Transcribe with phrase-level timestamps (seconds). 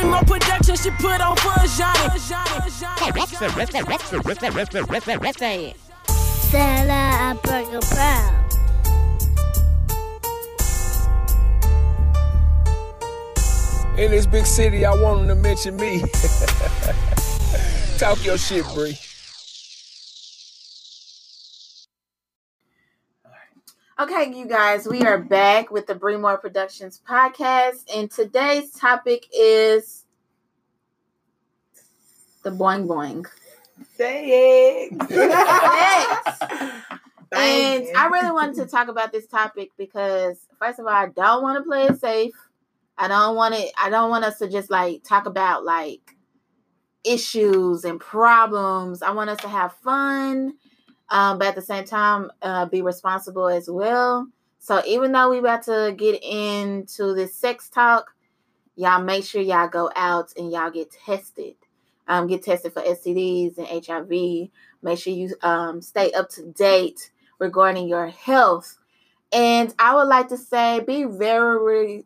[0.00, 2.18] Bremore production, she put on for Johnny.
[6.08, 8.36] Stella Burger Pro.
[14.02, 16.00] In this big city, I want them to mention me.
[17.98, 18.96] Talk your shit, Bree.
[24.00, 30.06] Okay, you guys, we are back with the Bremore Productions podcast, and today's topic is
[32.42, 33.26] the boing boing.
[33.98, 34.92] Say it.
[37.32, 41.42] And I really wanted to talk about this topic because, first of all, I don't
[41.42, 42.32] want to play it safe.
[42.96, 43.70] I don't want it.
[43.78, 46.16] I don't want us to just like talk about like
[47.04, 49.02] issues and problems.
[49.02, 50.54] I want us to have fun,
[51.10, 54.28] um, but at the same time, uh, be responsible as well.
[54.58, 58.14] So even though we about to get into this sex talk,
[58.76, 61.54] y'all make sure y'all go out and y'all get tested.
[62.06, 64.50] Um, get tested for STDs and HIV.
[64.82, 68.78] Make sure you um, stay up to date regarding your health.
[69.32, 72.04] And I would like to say, be very,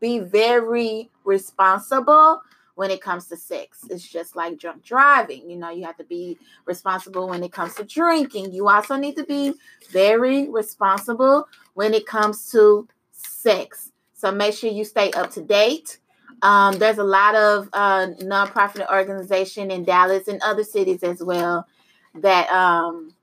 [0.00, 2.40] be very responsible
[2.74, 3.80] when it comes to sex.
[3.90, 5.48] It's just like drunk driving.
[5.48, 8.52] You know, you have to be responsible when it comes to drinking.
[8.52, 9.54] You also need to be
[9.90, 13.92] very responsible when it comes to sex.
[14.14, 15.98] So make sure you stay up to date.
[16.42, 21.66] Um, there's a lot of uh, nonprofit organization in Dallas and other cities as well
[22.14, 23.14] that um,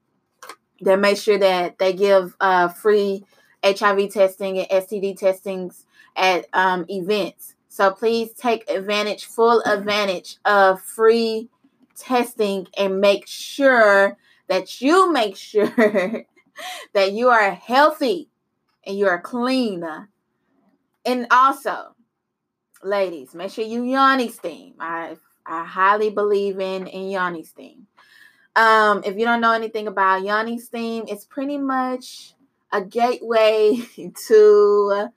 [0.82, 3.24] that make sure that they give uh, free
[3.64, 5.86] HIV testing and STD testings
[6.16, 7.56] at um, events.
[7.72, 11.48] So please take advantage, full advantage of free
[11.96, 14.18] testing and make sure
[14.50, 16.26] that you make sure
[16.94, 18.28] that you are healthy
[18.86, 19.86] and you are clean.
[21.06, 21.96] And also,
[22.84, 24.74] ladies, make sure you yoni steam.
[24.78, 27.88] I I highly believe in in yoni steam.
[28.54, 32.34] Um, if you don't know anything about yoni steam, it's pretty much
[32.74, 33.82] a gateway
[34.28, 35.08] to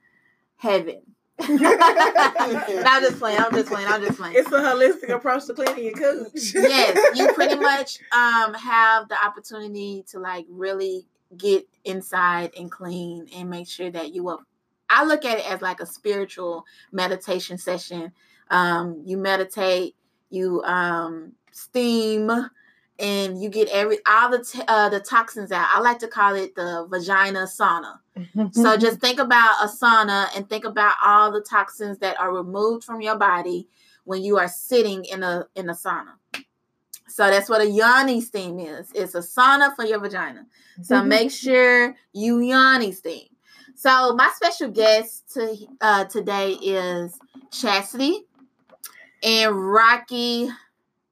[0.55, 1.14] heaven.
[1.39, 3.39] I'm just playing.
[3.39, 3.87] I'm just playing.
[3.87, 4.35] I'm just playing.
[4.37, 6.53] It's a holistic approach to cleaning your cooch.
[6.53, 11.07] yes, you pretty much um have the opportunity to like really
[11.37, 14.41] get inside and clean and make sure that you will.
[14.89, 18.13] I look at it as like a spiritual meditation session.
[18.49, 19.95] Um, you meditate,
[20.29, 22.31] you um steam,
[22.99, 25.67] and you get every all the t- uh, the toxins out.
[25.71, 27.99] I like to call it the vagina sauna.
[28.53, 32.85] So just think about a sauna and think about all the toxins that are removed
[32.85, 33.67] from your body
[34.05, 36.13] when you are sitting in a in a sauna.
[37.07, 38.91] So that's what a yoni steam is.
[38.93, 40.45] It's a sauna for your vagina.
[40.81, 43.27] So make sure you yoni steam.
[43.75, 47.19] So my special guest to, uh, today is
[47.51, 48.25] Chastity
[49.21, 50.49] and Rocky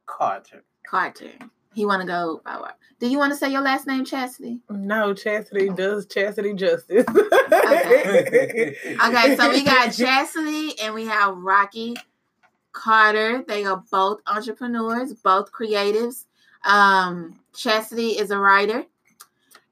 [0.05, 0.63] Carter.
[0.87, 1.31] Carter.
[1.73, 2.77] He want to go by what?
[2.99, 4.59] Do you want to say your last name, Chastity?
[4.69, 7.05] No, Chastity does Chastity justice.
[7.07, 8.75] Okay.
[9.01, 11.95] Okay, so we got Chastity and we have Rocky
[12.71, 13.43] Carter.
[13.47, 16.25] They are both entrepreneurs, both creatives.
[16.63, 18.85] Um, Chastity is a writer,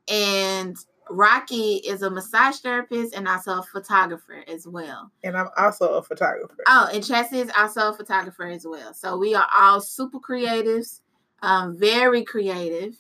[0.10, 0.76] and
[1.10, 5.12] Rocky is a massage therapist and also a photographer as well.
[5.24, 6.58] and I'm also a photographer.
[6.68, 8.94] Oh, and Chastity is also a photographer as well.
[8.94, 11.02] So we are all super creatives,
[11.42, 12.96] um, very creative.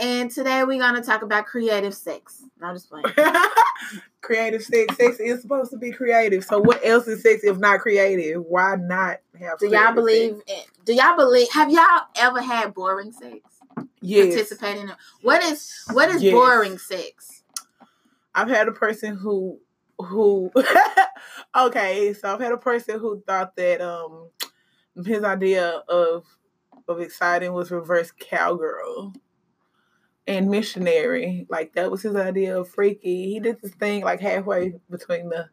[0.00, 2.44] And today we're gonna talk about creative sex.
[2.60, 3.06] No, I'm just playing.
[4.20, 4.96] creative sex.
[4.96, 6.44] Sex is supposed to be creative.
[6.44, 8.44] So what else is sex if not creative?
[8.44, 10.40] Why not have Do y'all believe?
[10.46, 10.70] sex?
[10.84, 11.48] Do y'all believe?
[11.52, 13.40] Have y'all ever had boring sex?
[14.00, 14.34] Yes.
[14.34, 16.32] Participating in what is what is Yes.
[16.32, 17.42] boring sex?
[18.34, 19.58] I've had a person who
[19.98, 20.52] who
[21.56, 24.28] okay, so I've had a person who thought that um
[25.04, 26.24] his idea of
[26.88, 29.12] of exciting was reverse cowgirl
[30.26, 31.46] and missionary.
[31.48, 33.30] Like that was his idea of freaky.
[33.32, 35.48] He did this thing like halfway between the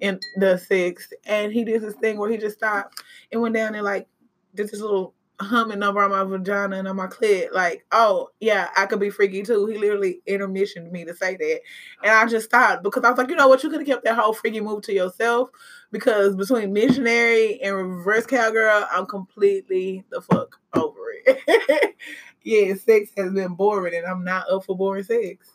[0.00, 3.74] in the six and he did this thing where he just stopped and went down
[3.74, 4.08] and like
[4.54, 7.52] did this little humming over on my vagina and on my clit.
[7.52, 9.66] Like, oh yeah, I could be freaky too.
[9.66, 11.60] He literally intermissioned me to say that.
[12.02, 14.04] And I just stopped because I was like, you know what, you could have kept
[14.04, 15.50] that whole freaky move to yourself
[15.90, 21.96] because between missionary and reverse cowgirl, I'm completely the fuck over it.
[22.42, 25.53] yeah, sex has been boring and I'm not up for boring sex.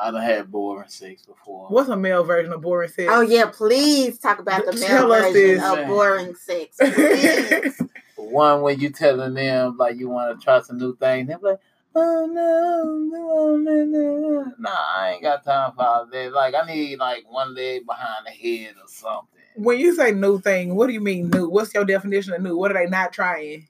[0.00, 1.68] I done had boring sex before.
[1.68, 3.08] What's a male version of boring sex?
[3.12, 5.64] Oh yeah, please talk about the male Tell version this.
[5.64, 7.80] of boring sex.
[8.16, 11.58] One when you telling them like you want to try some new things, they're like,
[11.94, 16.32] "Oh no, no, no, no, nah, I ain't got time for all that.
[16.32, 20.40] Like I need like one leg behind the head or something." When you say new
[20.40, 21.48] thing, what do you mean new?
[21.48, 22.56] What's your definition of new?
[22.56, 23.66] What are they not trying?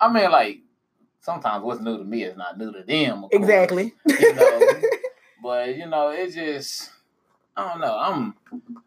[0.00, 0.58] I mean, like
[1.20, 3.26] sometimes what's new to me is not new to them.
[3.30, 3.94] Exactly.
[4.06, 4.80] You know,
[5.42, 6.90] but you know, it just
[7.56, 7.96] I don't know.
[7.98, 8.34] I'm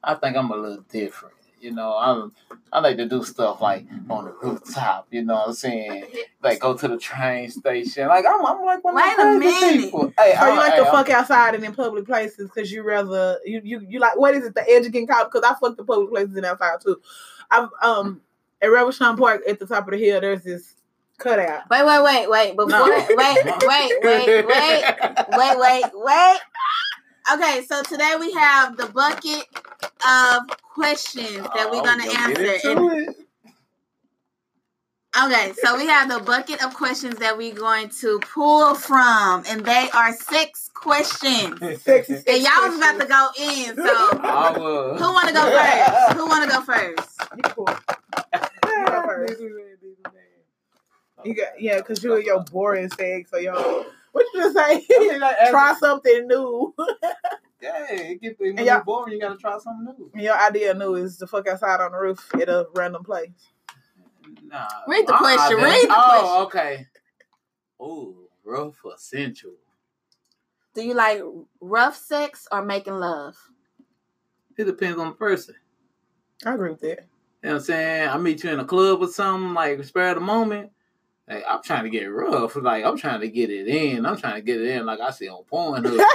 [0.03, 1.35] I think I'm a little different.
[1.59, 2.31] You know, I'm
[2.73, 5.07] I like to do stuff like on the rooftop.
[5.11, 6.05] You know what I'm saying?
[6.43, 8.07] Like go to the train station.
[8.07, 10.11] Like I'm, I'm like one of Wait the crazy people.
[10.17, 12.81] Hey, So you like hey, to I'm- fuck outside and in public places because you
[12.81, 15.53] rather you, you you like what is it the edge of getting caught because I
[15.59, 16.99] fuck the public places and outside too.
[17.51, 18.21] I've um
[18.59, 20.73] at Reverchon Park at the top of the hill there's this
[21.21, 21.63] cutout.
[21.69, 22.55] Wait, wait, wait, wait.
[22.55, 22.85] Before, No.
[22.85, 26.39] wait, wait, wait, wait, wait, wait, wait.
[27.33, 29.45] Okay, so today we have the bucket
[30.07, 32.43] of questions that we're Oh, gonna get answer.
[32.69, 33.15] into And- it.
[35.23, 39.63] okay, so we have the bucket of questions that we're going to pull from, and
[39.63, 41.59] they are six questions.
[41.83, 44.07] Sexy And y'all was about to go in, so
[44.97, 46.13] who want to go first?
[46.17, 47.21] Who want to go first?
[47.35, 47.65] You go
[49.05, 49.41] first.
[51.25, 53.53] You got yeah, cause you and your boring sex or your
[54.11, 54.85] what you just say?
[54.91, 56.73] I mean, like, as- Try something new.
[57.63, 60.11] Yeah, it get when And y'all- you're boring, you gotta try something new.
[60.19, 63.29] your idea new is to fuck outside on the roof at a random place.
[64.43, 64.65] Nah.
[64.87, 66.25] Read the question, then- read the oh, question.
[66.25, 66.87] oh, okay.
[67.79, 69.53] Ooh, rough or sensual.
[70.73, 71.21] Do you like
[71.59, 73.35] rough sex or making love?
[74.57, 75.53] It depends on the person.
[76.43, 76.87] I agree with that.
[76.89, 76.95] You
[77.43, 78.09] know what I'm saying?
[78.09, 80.71] I meet you in a club or something, like spare the moment.
[81.31, 82.55] Like, I'm trying to get rough.
[82.57, 84.05] Like, I'm trying to get it in.
[84.05, 85.97] I'm trying to get it in like I see on Pornhub.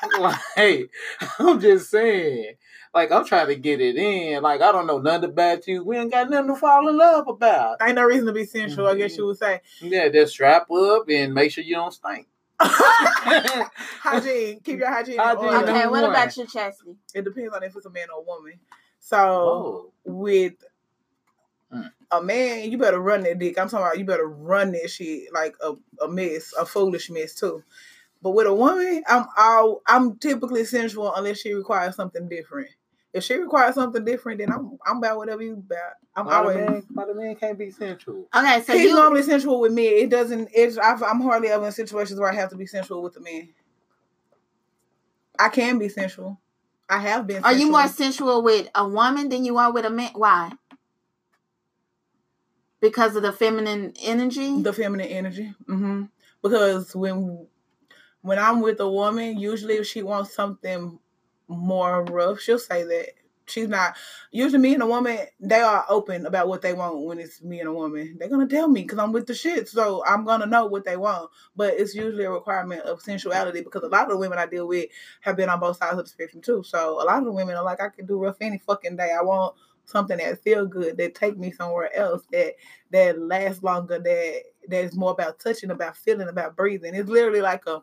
[0.18, 0.90] like,
[1.38, 2.54] I'm just saying.
[2.92, 4.42] Like, I'm trying to get it in.
[4.42, 5.84] Like, I don't know nothing about you.
[5.84, 7.76] We ain't got nothing to fall in love about.
[7.82, 9.20] Ain't no reason to be sensual, I guess mm-hmm.
[9.20, 9.60] you would say.
[9.80, 12.26] Yeah, just strap up and make sure you don't stink.
[12.60, 14.58] hygiene.
[14.60, 15.14] Keep your hygiene.
[15.14, 16.10] in Hygiene, Okay, what one.
[16.10, 16.96] about your Chastity?
[17.14, 18.54] It depends on if it's a man or a woman.
[18.98, 19.92] So oh.
[20.04, 20.54] with.
[22.10, 23.58] A man, you better run that dick.
[23.58, 27.34] I'm talking about you better run that shit like a, a mess, a foolish mess
[27.34, 27.62] too.
[28.22, 32.68] But with a woman, I'm all I'm typically sensual unless she requires something different.
[33.12, 35.94] If she requires something different, then I'm I'm about whatever you about.
[36.16, 38.28] I'm Why the, always man, why the man can't be sensual?
[38.34, 39.86] Okay, so he's you normally sensual with me.
[39.86, 40.50] It doesn't.
[40.52, 43.20] It's I've, I'm hardly ever in situations where I have to be sensual with a
[43.20, 43.48] man.
[45.38, 46.40] I can be sensual.
[46.90, 47.44] I have been.
[47.44, 50.10] are you more sensual with a woman than you are with a man?
[50.14, 50.50] Why?
[52.80, 54.62] Because of the feminine energy.
[54.62, 55.52] the feminine energy.
[55.68, 56.04] Mm-hmm.
[56.42, 57.46] Because when
[58.22, 60.98] when I'm with a woman, usually if she wants something
[61.48, 63.06] more rough, she'll say that.
[63.46, 63.96] She's not.
[64.30, 67.60] Usually, me and a woman, they are open about what they want when it's me
[67.60, 68.16] and a woman.
[68.18, 70.98] They're gonna tell me because I'm with the shit, so I'm gonna know what they
[70.98, 71.30] want.
[71.56, 74.68] But it's usually a requirement of sensuality because a lot of the women I deal
[74.68, 74.90] with
[75.22, 76.62] have been on both sides of the spectrum too.
[76.62, 79.16] So a lot of the women are like, I can do rough any fucking day.
[79.18, 79.54] I want
[79.88, 82.54] something that feel good, that take me somewhere else, that
[82.90, 86.94] that lasts longer, that that is more about touching, about feeling, about breathing.
[86.94, 87.82] It's literally like a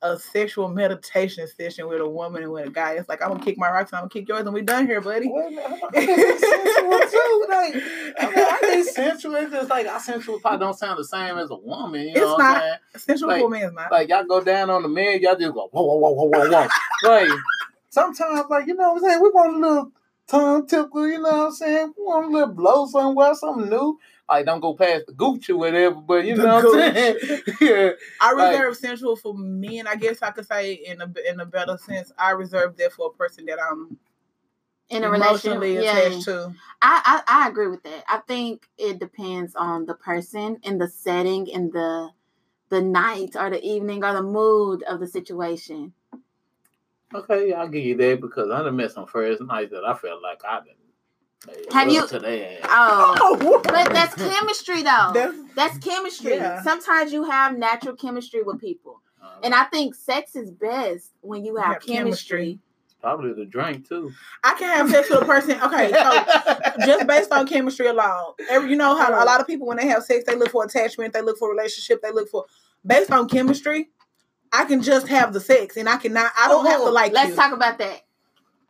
[0.00, 2.92] a sexual meditation session with a woman and with a guy.
[2.92, 4.86] It's like I'm gonna kick my rocks, and I'm gonna kick yours, and we done
[4.86, 5.28] here, buddy.
[5.28, 7.46] Wait a minute, I think sensual too.
[7.48, 7.74] Like,
[8.20, 11.38] I mean, I think sensual is just like our sensual probably don't sound the same
[11.38, 12.02] as a woman.
[12.02, 12.62] You know It's what not.
[12.62, 13.00] I'm?
[13.00, 13.90] Sensual Like- for me is not.
[13.90, 16.44] Like y'all go down on the man, y'all just go whoa, whoa, whoa, whoa, whoa,
[16.48, 17.08] whoa.
[17.08, 17.30] like
[17.90, 19.92] sometimes, like you know what I'm saying, we want a little
[20.28, 21.08] tongue tickle.
[21.08, 21.94] You know what I'm saying?
[21.96, 23.98] We want a little blow somewhere, something new.
[24.28, 27.40] Like don't go past the Gucci or whatever, but you The know what I'm saying?
[27.60, 27.90] yeah.
[28.20, 29.86] I like- reserve sensual for men.
[29.86, 32.12] I guess I could say in a in a better sense.
[32.18, 33.96] I reserve that for a person that I'm
[34.90, 35.96] in a relationship, yeah.
[35.98, 36.54] attached to.
[36.82, 38.04] I, I I agree with that.
[38.08, 42.10] I think it depends on the person and the setting and the
[42.70, 45.92] the night or the evening or the mood of the situation.
[47.14, 50.22] Okay, I'll give you that because I done met some first nights that I felt
[50.22, 51.72] like I didn't.
[51.72, 52.58] Have you- Today.
[52.64, 55.10] Oh, but that's chemistry though.
[55.14, 56.34] That's, That's chemistry.
[56.34, 56.62] Yeah.
[56.62, 59.00] Sometimes you have natural chemistry with people.
[59.22, 61.96] Uh, And I think sex is best when you have, have chemistry.
[62.38, 62.58] chemistry.
[63.00, 64.10] probably the drink too.
[64.42, 65.60] I can have sex with a person.
[65.62, 68.34] Okay, so just based on chemistry alone.
[68.50, 70.64] Every, you know how a lot of people when they have sex, they look for
[70.64, 72.44] attachment, they look for relationship, they look for
[72.84, 73.90] based on chemistry.
[74.52, 76.32] I can just have the sex, and I cannot.
[76.38, 77.36] I don't have to Ooh, like Let's you.
[77.36, 78.02] talk about that.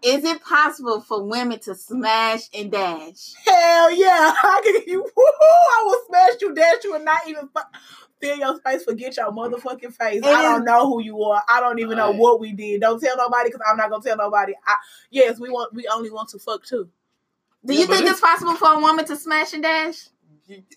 [0.02, 3.32] Is it possible for women to smash and dash?
[3.44, 4.82] Hell yeah, I can.
[4.86, 7.78] You, woo, I will smash you, dash you, and not even fu-
[8.20, 8.84] fill your space.
[8.84, 10.22] Forget your motherfucking face.
[10.24, 11.42] I don't know who you are.
[11.48, 12.18] I don't even know Right.
[12.18, 12.80] what we did.
[12.80, 14.52] Don't tell nobody because I'm not gonna tell nobody.
[14.66, 14.76] I,
[15.10, 15.74] yes, we want.
[15.74, 16.88] We only want to fuck too.
[17.66, 20.08] Do Yeah, you think it's- it's possible for a woman to smash and dash?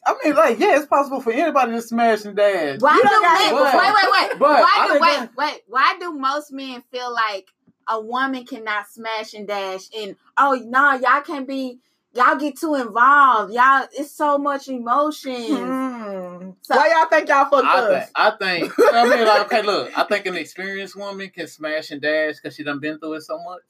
[0.06, 2.80] I mean, like, yeah, it's possible for anybody to smash and dash.
[2.80, 3.42] Why You do men?
[3.42, 4.40] it, wait, wait, wait.
[4.40, 5.62] but why do wait, that- wait?
[5.68, 7.48] Why do most men feel like
[7.88, 11.80] a woman cannot smash and dash and oh no, y'all can't be
[12.14, 13.54] y'all get too involved.
[13.54, 15.34] Y'all it's so much emotion.
[15.56, 16.52] Hmm.
[16.62, 18.06] So- Why y'all think y'all fucked I us?
[18.06, 21.92] think, I think, I mean, like, okay, look, I think an experienced woman can smash
[21.92, 23.62] and dash because she done been through it so much.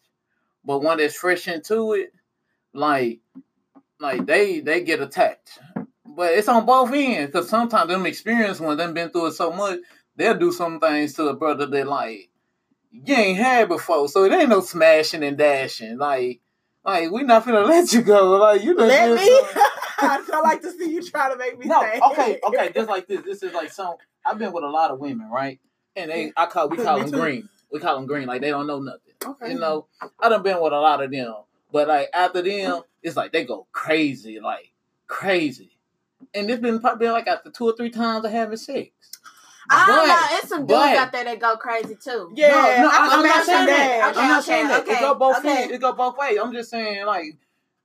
[0.66, 2.14] But one that's fresh into it,
[2.74, 3.20] like,
[4.00, 5.60] like they they get attacked.
[6.16, 9.52] But it's on both ends because sometimes them experienced ones done been through it so
[9.52, 9.80] much,
[10.16, 12.30] they'll do some things to a brother that like
[12.92, 14.08] you ain't had before.
[14.10, 15.98] So it ain't no smashing and dashing.
[15.98, 16.42] Like,
[16.84, 18.38] like we not finna let you go.
[18.38, 19.42] Like you Let me.
[20.04, 22.00] I like to see you try to make me no, say.
[22.12, 22.72] okay, okay.
[22.74, 23.22] Just like this.
[23.24, 23.96] This is like some.
[24.26, 25.60] I've been with a lot of women, right?
[25.96, 27.50] And they, I call, we call them green.
[27.72, 29.14] We call them green, like they don't know nothing.
[29.26, 29.54] Okay.
[29.54, 29.88] You know,
[30.20, 31.36] I done been with a lot of them,
[31.72, 34.74] but like after them, it's like they go crazy, like
[35.08, 35.78] crazy.
[36.34, 38.90] And it's been probably like after two or three times of having sex.
[39.70, 40.38] Ah, I don't But- know.
[40.38, 42.32] It's some dudes but- out there that go crazy too.
[42.36, 44.10] Yeah, no, no, I I, am not smash saying and that.
[44.12, 44.82] Okay, I'm not okay, saying that.
[44.82, 45.48] okay, it go both okay.
[45.56, 45.72] ways.
[45.72, 46.40] It go both ways.
[46.42, 47.38] I'm just saying, like,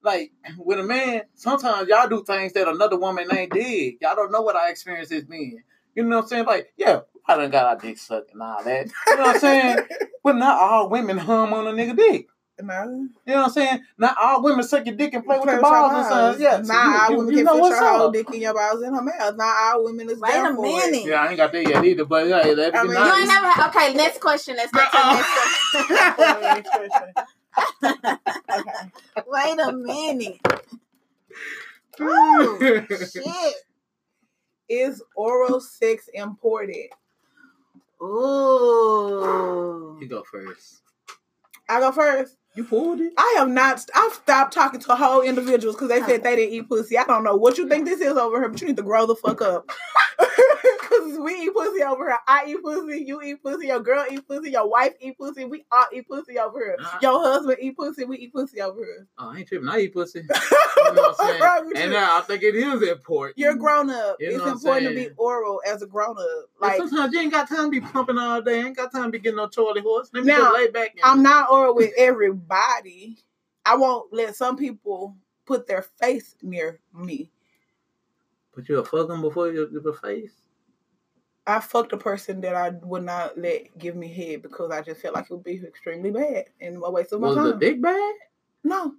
[0.02, 3.94] like with a man, sometimes y'all do things that another woman ain't did.
[4.00, 5.62] Y'all don't know what our experience has been.
[5.94, 6.44] You know what I'm saying?
[6.46, 8.86] Like, yeah, I done got our dick sucked and all that.
[9.06, 9.78] You know what I'm saying?
[10.24, 12.28] but not all women hum on a nigga dick.
[12.62, 12.84] No.
[12.84, 13.80] You know what I'm saying?
[13.98, 16.08] Not all women suck your dick and play with Play your with your balls and
[16.08, 16.36] balls.
[16.36, 16.40] stuff.
[16.40, 18.26] Yeah, so Not all you, women you, you can know fit what's your whole dick
[18.34, 19.36] in your balls in her mouth.
[19.36, 20.94] Not all women is Wait down a for minute.
[21.00, 21.06] it.
[21.08, 23.26] Yeah, I ain't got that yet either, but yeah, that'd be I mean, You ain't
[23.28, 23.92] never had, okay.
[23.94, 24.56] Next question.
[24.56, 24.86] Let's go to
[25.76, 26.70] the next
[27.82, 28.06] question.
[28.58, 28.90] okay.
[29.26, 30.38] Wait a minute.
[32.00, 33.54] Ooh, shit.
[34.68, 36.90] Is oral sex important?
[38.02, 39.98] Ooh.
[40.00, 40.82] you go first.
[41.68, 42.36] I go first.
[42.56, 43.12] You pulled it.
[43.18, 43.84] I have not.
[43.94, 46.96] I've stopped talking to whole individuals because they said they didn't eat pussy.
[46.96, 49.06] I don't know what you think this is over here, but you need to grow
[49.06, 49.70] the fuck up.
[50.88, 52.18] Because we eat pussy over here.
[52.26, 53.04] I eat pussy.
[53.06, 53.66] You eat pussy.
[53.68, 54.50] Your girl eat pussy.
[54.50, 55.44] Your wife eat pussy.
[55.44, 56.76] We all eat pussy over here.
[56.78, 56.98] Uh-huh.
[57.02, 58.04] Your husband eat pussy.
[58.04, 59.06] We eat pussy over here.
[59.18, 59.68] Oh, I ain't tripping.
[59.68, 60.22] I eat pussy.
[60.86, 61.72] You know what I'm saying?
[61.74, 61.98] And you?
[61.98, 63.36] now I think it is important.
[63.38, 64.18] You're grown up.
[64.20, 66.26] You know it's important to be oral as a grown up.
[66.60, 68.60] Like, Like sometimes you ain't got time to be pumping all day.
[68.60, 70.10] Ain't got time to be getting no Charlie horse.
[70.12, 70.92] Let me Now, just lay back.
[70.92, 71.92] And, I'm not oral with
[72.48, 73.18] everybody.
[73.64, 77.30] I won't let some people put their face near me.
[78.54, 80.32] But you'll fuck them before you give a face.
[81.46, 85.00] I fucked a person that I would not let give me head because I just
[85.00, 87.46] felt like it would be extremely bad and a waste of my Was time.
[87.46, 88.14] the dick bad?
[88.64, 88.94] No.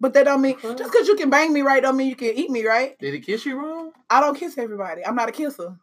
[0.00, 2.34] But that don't mean just because you can bang me right don't mean you can
[2.34, 2.98] eat me right.
[2.98, 3.92] Did he kiss you wrong?
[4.10, 5.06] I don't kiss everybody.
[5.06, 5.76] I'm not a kisser.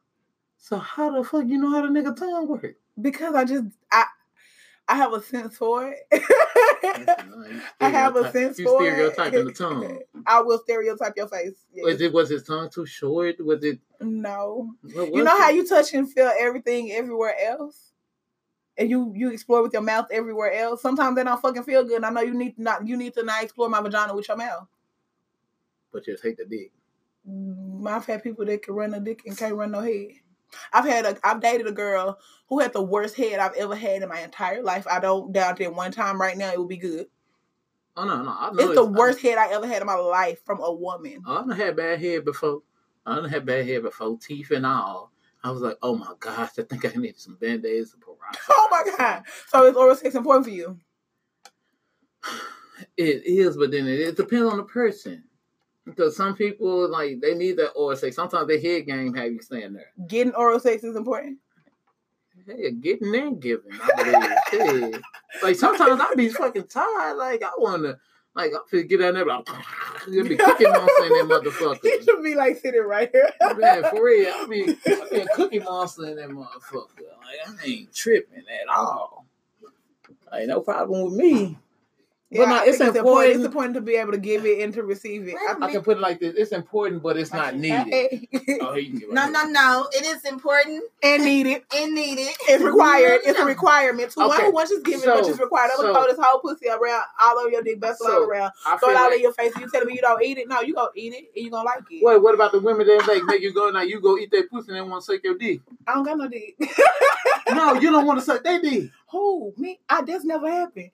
[0.57, 2.75] So how the fuck you know how the nigga tongue work?
[2.99, 4.05] Because I just I
[4.91, 5.99] I have a sense for it.
[7.79, 8.91] I have a sense you for it.
[8.91, 9.99] stereotyping the tongue.
[10.25, 11.53] I will stereotype your face.
[11.73, 11.85] yes.
[11.85, 13.43] Was it was his tongue too short?
[13.43, 13.79] Was it?
[14.01, 14.73] No.
[14.93, 17.93] What You was know how you touch and feel everything everywhere else?
[18.77, 20.81] And you you explore with your mouth everywhere else.
[20.81, 21.97] Sometimes they don't fucking feel good.
[21.97, 24.27] And I know you need to not you need to not explore my vagina with
[24.27, 24.67] your mouth.
[25.93, 26.71] But you just hate the dick.
[27.87, 30.07] I've had people that can run a dick and can't run no head.
[30.73, 34.01] I've had a I've dated a girl who had the worst head I've ever had
[34.01, 34.85] in my entire life.
[34.89, 37.07] I don't doubt that one time right now it will be good.
[37.97, 38.35] Oh no, no.
[38.37, 41.23] I know It's the worst head I ever had in my life from a woman.
[41.25, 42.61] Oh, I've done had bad hair before.
[43.05, 45.11] I done had bad hair before, teeth and all.
[45.43, 48.41] I was like, oh my gosh, I think I need some band-aids and peroxide.
[48.49, 49.23] Oh my god!
[49.47, 50.77] So is oral sex important for you?
[52.97, 55.23] It is, but then it, it depends on the person.
[55.85, 58.15] Because some people like they need that oral sex.
[58.15, 59.91] Sometimes their head game have you staying there.
[60.07, 61.39] Getting oral sex is important.
[62.45, 64.03] Hey, getting and giving, I
[64.49, 64.91] believe.
[64.93, 65.01] Shit.
[65.43, 67.17] Like sometimes I be fucking tired.
[67.17, 67.97] Like I wanna,
[68.35, 69.47] like I feel get out there, like
[70.09, 72.03] you be kicking monster in that You motherfucker.
[72.05, 73.29] should be like sitting right here.
[73.57, 76.97] Man, for real, I be, I be a cookie monster in that motherfucker.
[76.97, 79.25] Like I ain't tripping at all.
[80.33, 81.57] Ain't no problem with me.
[82.33, 83.35] Yeah, But no, I it's think important.
[83.35, 85.35] It's important to be able to give it and to receive it.
[85.35, 88.27] I, a I I can put it like this: it's important, but it's not needed.
[88.61, 89.89] Oh, you can give it No, no, no.
[89.91, 91.63] It is important and needed.
[91.75, 92.29] and needed.
[92.47, 93.19] It's required.
[93.25, 94.11] It's a requirement.
[94.11, 95.71] To Okay, one once it's given, so- much is required.
[95.73, 98.53] I'm gonna so- throw this whole pussy around all over your dick, best all around.
[98.65, 99.51] I Throw feel it all like, in your face.
[99.59, 100.47] You telling me you don't eat it?
[100.47, 102.01] No, you gonna eat it and you gonna like it.
[102.01, 103.81] wait, what about the women that like make you go now?
[103.81, 105.59] You go eat that pussy and they want to suck your dick.
[105.85, 106.55] I don't got no dick.
[107.53, 108.89] No, you don't want to suck their dick.
[109.11, 109.53] Who?
[109.57, 109.81] Me?
[109.89, 110.91] I that's never happened.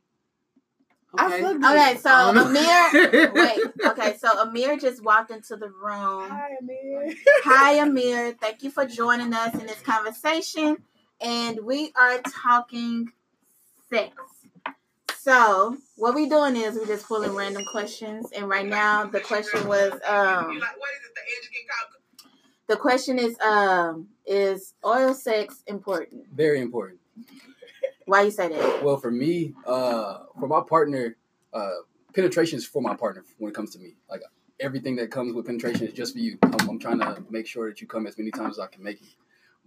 [1.16, 1.66] I suck dick.
[1.66, 2.92] Okay, so I.
[2.92, 3.60] Amir, wait.
[3.86, 6.30] Okay, so Amir just walked into the room.
[6.30, 7.16] Hi, man.
[7.44, 8.36] Hi, Amir.
[8.40, 10.78] Thank you for joining us in this conversation.
[11.22, 13.12] And we are talking
[13.90, 14.14] sex.
[15.18, 18.32] So, what we doing is we just pulling random questions.
[18.32, 20.62] And right now, the question was um,
[22.68, 26.26] the question is um, is oral sex important?
[26.34, 27.00] Very important.
[28.08, 28.84] Why you say that?
[28.84, 31.18] Well, for me, uh, for my partner,
[31.54, 31.72] uh,
[32.16, 33.96] penetration is for my partner when it comes to me.
[34.10, 34.22] Like
[34.62, 36.38] everything that comes with penetration is just for you.
[36.42, 38.82] I'm, I'm trying to make sure that you come as many times as I can
[38.82, 39.10] make you.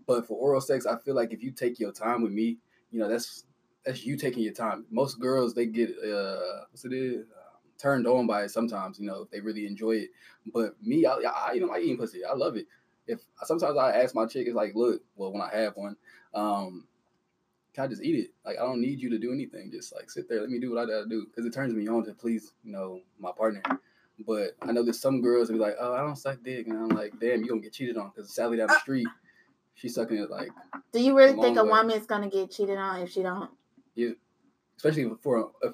[0.06, 2.56] But for oral sex, I feel like if you take your time with me,
[2.90, 3.44] you know that's
[3.84, 4.86] that's you taking your time.
[4.90, 8.98] Most girls they get uh, what's it is uh, turned on by it sometimes.
[8.98, 10.10] You know if they really enjoy it.
[10.50, 12.24] But me, I, I even like eating pussy.
[12.24, 12.66] I love it.
[13.06, 15.96] If sometimes I ask my chick, it's like, look, well when I have one,
[16.32, 16.86] um,
[17.80, 18.30] can I just eat it?
[18.44, 19.70] Like I don't need you to do anything.
[19.72, 21.88] Just like sit there, let me do what I gotta do because it turns me
[21.88, 23.62] on to please, you know, my partner.
[24.26, 26.76] But I know there's some girls that be like, oh, I don't suck dick, and
[26.76, 28.80] I'm like, damn, you gonna get cheated on because Sally down the ah.
[28.80, 29.08] street,
[29.74, 30.50] she's sucking it like,
[30.92, 31.70] Do you really Long think a way.
[31.70, 33.50] woman's gonna get cheated on if she don't?
[33.94, 34.10] Yeah,
[34.76, 35.72] especially for if,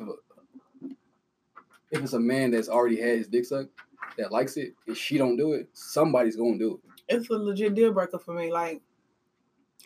[1.91, 3.71] if it's a man that's already had his dick sucked
[4.17, 6.93] that likes it, if she don't do it, somebody's gonna do it.
[7.09, 8.53] It's a legit deal breaker for me.
[8.53, 8.81] Like,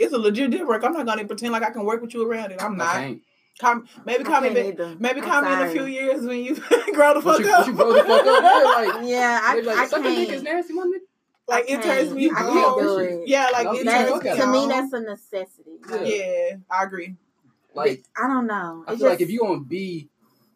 [0.00, 0.86] it's a legit deal breaker.
[0.86, 2.62] I'm not gonna pretend like I can work with you around it.
[2.62, 2.92] I'm I not.
[2.94, 3.20] can't.
[3.58, 4.48] Come, maybe I call me.
[4.72, 6.54] back- Maybe I'm call me in a few years when you
[6.94, 7.66] grow the fuck you, up.
[7.66, 10.28] you grow the fuck up, yeah, like, Yeah, I, they be like, I sucking dick
[10.30, 10.44] is can't.
[10.44, 10.98] nasty, my nigga.
[11.46, 12.52] like it turns me I on.
[12.54, 13.28] can't do it.
[13.28, 14.38] Yeah, like it turns can't.
[14.38, 15.70] me to me, that's a necessity.
[15.90, 17.16] Like, Yeah, I agree.
[17.74, 18.84] Like, I don't know.
[18.88, 20.08] I It feel like if you want to be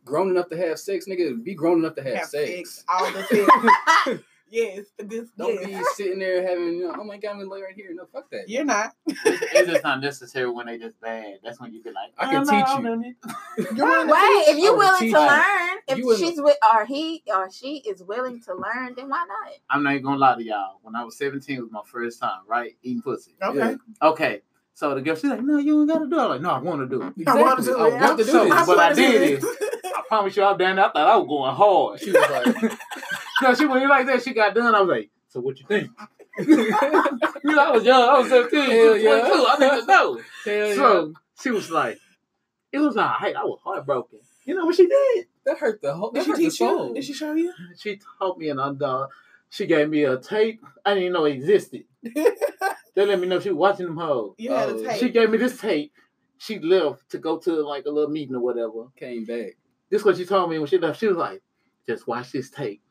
[0.06, 2.50] grown enough to have sex, nigga, be grown enough to have, Have sex.
[2.50, 3.22] sex, all the
[4.06, 4.22] sex.
[4.50, 5.28] Yes, the good.
[5.36, 5.66] Don't yes.
[5.78, 7.90] be sitting there having, you know, oh my god, I'm gonna lay right here.
[7.94, 8.48] No, fuck that.
[8.48, 8.92] You're not.
[9.06, 9.18] It's,
[9.52, 11.38] it's just not necessary when they just bad.
[11.42, 12.82] That's when you be like, I can No, teach no, you.
[12.82, 13.12] no, no.
[13.76, 14.54] You're willing Wait, teach?
[14.54, 18.40] if you're willing to learn, if You she's with or he or she is willing
[18.42, 19.52] to learn, then why not?
[19.70, 20.78] I'm not even gonna lie to y'all.
[20.82, 22.76] When I was 17, it was my first time, right?
[22.82, 23.34] Eating pussy.
[23.42, 23.58] Okay.
[23.58, 23.76] Yeah.
[24.08, 24.42] Okay.
[24.76, 26.22] So the girl, she's like, no, you ain't gotta do it.
[26.22, 27.12] I'm like, no, I wanna do it.
[27.28, 27.72] I want to Exactly.
[27.72, 28.00] do I it.
[28.00, 28.66] want to do So, this.
[28.66, 29.44] but I did it.
[29.84, 30.84] I promise you, I was down there.
[30.84, 32.00] I thought I was going hard.
[32.00, 32.72] She was like,
[33.42, 34.22] no, she went like that.
[34.22, 34.74] She got done.
[34.74, 35.90] I was like, so what you think?
[36.38, 38.02] you know, I was young.
[38.02, 38.70] I was 17.
[38.70, 39.10] Hell yeah.
[39.22, 40.20] I to know.
[40.44, 41.98] hell So she was like,
[42.72, 43.36] it was all right.
[43.36, 44.18] I was heartbroken.
[44.44, 45.26] You know what she did?
[45.46, 46.10] That hurt the whole.
[46.10, 46.92] Did she teach you?
[46.94, 47.52] Did she show you?
[47.78, 49.08] She taught me an undog.
[49.48, 50.60] She gave me a tape.
[50.84, 51.84] I didn't even know it existed.
[52.94, 54.34] They let me know she was watching them hoes.
[54.38, 55.00] you had a Oh, tape.
[55.00, 55.92] She gave me this tape.
[56.38, 58.84] She left to go to like a little meeting or whatever.
[58.96, 59.56] Came back.
[59.90, 61.00] This is what she told me when she left.
[61.00, 61.42] She was like,
[61.88, 62.82] just watch this tape.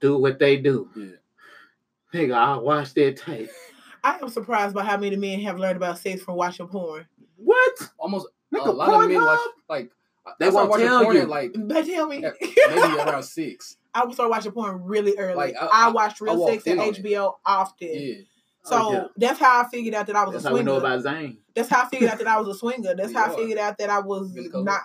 [0.00, 0.88] Do what they do.
[0.96, 1.06] Yeah.
[2.12, 3.50] Nigga, I'll watch that tape.
[4.04, 7.06] I am surprised by how many men have learned about sex from watching porn.
[7.36, 7.90] What?
[7.98, 9.26] Almost Nigga, a lot of men Pornhub?
[9.26, 9.90] watch like.
[10.38, 11.22] They I won't watching tell porn you.
[11.22, 12.20] At like They tell me.
[12.40, 13.76] maybe around six.
[13.94, 15.34] I would start watching porn really early.
[15.34, 17.02] Like, I- I, I- watched Real walked Sex and in on it.
[17.02, 17.88] HBO often.
[17.92, 18.14] Yeah.
[18.62, 19.04] So Oh, yeah.
[19.16, 20.94] that's how I figured out that I was That's a how we know swinger.
[20.94, 21.38] about Zane.
[21.54, 22.94] That's how I figured out that I was a swinger.
[22.94, 24.82] That's how I figured out that I was Really not.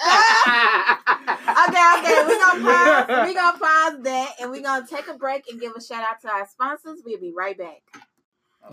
[0.06, 3.06] okay, okay, we're gonna pause.
[3.08, 6.20] We're gonna pause that and we're gonna take a break and give a shout out
[6.22, 7.02] to our sponsors.
[7.04, 7.82] We'll be right back.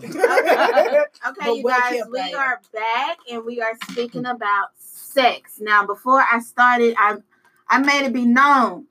[1.26, 5.58] Okay, But you guys, we are back and we are speaking about sex.
[5.60, 7.16] Now, before I started, I
[7.68, 8.86] I made it be known.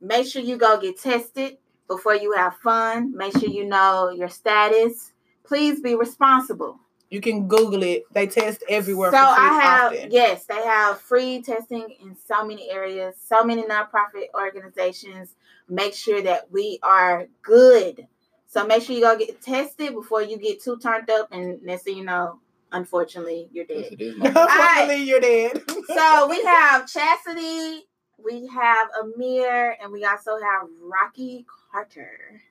[0.00, 3.16] Make sure you go get tested before you have fun.
[3.16, 5.12] Make sure you know your status.
[5.44, 6.78] Please be responsible.
[7.14, 8.02] You can Google it.
[8.12, 9.12] They test everywhere.
[9.12, 10.10] So for free I have often.
[10.10, 15.36] yes, they have free testing in so many areas, so many nonprofit organizations.
[15.68, 18.08] Make sure that we are good.
[18.48, 21.84] So make sure you go get tested before you get too turned up, and next
[21.84, 22.40] thing you know,
[22.72, 23.92] unfortunately, you're dead.
[23.92, 24.16] it is.
[24.18, 25.62] my- Unfortunately, you're dead.
[25.86, 27.86] So we have Chastity,
[28.18, 32.42] we have Amir, and we also have Rocky Carter.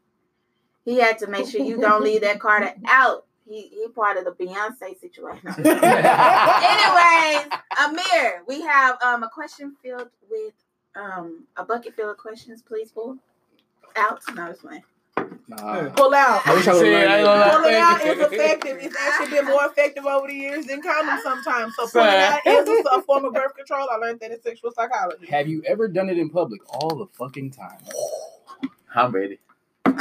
[0.86, 3.26] He had to make sure you don't leave that Carter out.
[3.48, 5.48] He he part of the Beyonce situation.
[6.64, 7.48] Anyways,
[7.80, 10.54] Amir, we have um a question filled with
[10.96, 12.62] um a bucket filled of questions.
[12.62, 13.18] Please pull
[13.96, 14.22] out.
[14.36, 14.84] No, it's fine.
[15.48, 15.90] Nah.
[15.90, 16.42] Pull out.
[16.48, 17.48] I wish I See, I ain't gonna lie.
[17.48, 18.78] have Pulling out is effective.
[18.82, 21.76] It's actually been more effective over the years than condoms sometimes.
[21.76, 23.88] So pulling out is a, a form of birth control.
[23.92, 25.26] I learned that in sexual psychology.
[25.28, 26.62] Have you ever done it in public?
[26.74, 27.78] All the fucking time.
[28.96, 29.40] I'm ready.
[29.86, 29.98] We've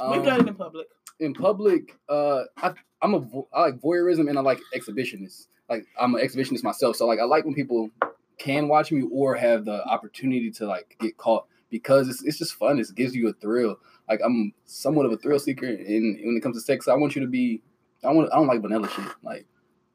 [0.00, 0.86] Um, done it in public.
[1.20, 5.46] In public, uh, I, I'm a I like voyeurism and I like exhibitionists.
[5.68, 7.90] Like I'm an exhibitionist myself, so like I like when people
[8.38, 12.54] can watch me or have the opportunity to like get caught because it's it's just
[12.54, 12.78] fun.
[12.78, 13.76] It gives you a thrill.
[14.08, 17.16] Like I'm somewhat of a thrill seeker, and when it comes to sex, I want
[17.16, 17.62] you to be.
[18.04, 18.32] I want.
[18.32, 19.08] I don't like vanilla shit.
[19.22, 19.46] Like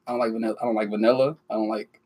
[0.08, 0.56] I don't like vanilla.
[0.62, 1.38] I don't like vanilla.
[1.50, 2.02] I don't like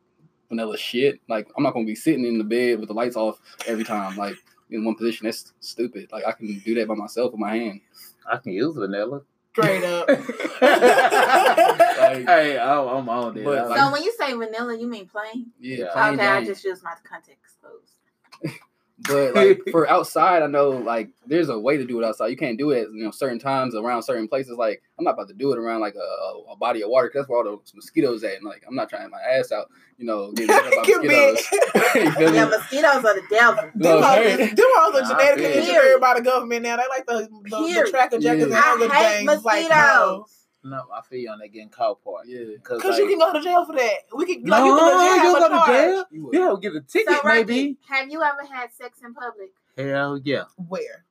[0.50, 1.20] vanilla shit.
[1.28, 4.16] Like I'm not gonna be sitting in the bed with the lights off every time.
[4.18, 4.36] Like
[4.70, 5.26] in one position.
[5.26, 6.10] That's stupid.
[6.12, 7.82] Like I can do that by myself with my hand.
[8.32, 9.22] I can use vanilla.
[9.54, 10.08] Straight up.
[10.10, 10.20] Like,
[12.28, 13.44] hey, I'm, I'm on it.
[13.46, 15.52] But, I like- so when you say vanilla, you mean plain?
[15.60, 15.92] yeah, Yeah.
[15.94, 18.54] plain okay, I just use my context clues.
[19.00, 22.28] But like for outside, I know like there's a way to do it outside.
[22.28, 24.58] You can't do it, you know, certain times around certain places.
[24.58, 27.10] Like I'm not about to do it around like a, a, a body of water
[27.10, 28.36] 'cause that's where all those mosquitoes at.
[28.36, 31.34] And like I'm not trying my ass out, you know, getting bit by Get bit.
[31.34, 31.76] mosquitoes.
[31.96, 32.36] You feel me?
[32.38, 33.64] Yeah, mosquitoes are the devil.
[33.64, 34.36] Them No, hoes, hey.
[34.48, 36.78] them hoes are Nah, genetically engineered by the government now.
[36.78, 37.88] They like the, the, the Period.
[37.90, 38.44] tracker jackers Yeah.
[38.46, 39.44] and all I the hate things.
[39.44, 40.45] Like, mosquitoes.
[40.66, 42.26] No, I feel you on that getting caught part.
[42.28, 42.58] Yeah.
[42.64, 43.98] Cause, like, you can go to jail for that.
[44.16, 45.16] We can, no, like, you can go to jail.
[45.16, 46.06] you have go to jail.
[46.12, 46.30] You.
[46.34, 47.78] Yeah, we'll get a ticket So, Rocky, maybe.
[47.88, 49.52] have you ever had sex in public?
[49.78, 50.46] Hell yeah.
[50.68, 51.06] Where?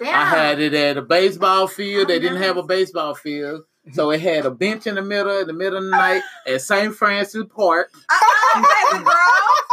[0.00, 0.14] Damn.
[0.14, 2.08] I had it at a baseball field.
[2.08, 3.62] They Oh, didn't have a baseball field.
[3.92, 6.60] So it had a bench in the middle, in the middle of the night at
[6.62, 6.94] St.
[6.94, 7.90] Francis Park.
[8.10, 9.14] Uh-uh, baby girl.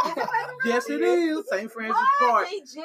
[0.06, 0.28] Is it baby
[0.66, 1.44] Yes, it is.
[1.50, 1.72] St.
[1.72, 2.48] Francis What, Park.
[2.48, 2.76] BG?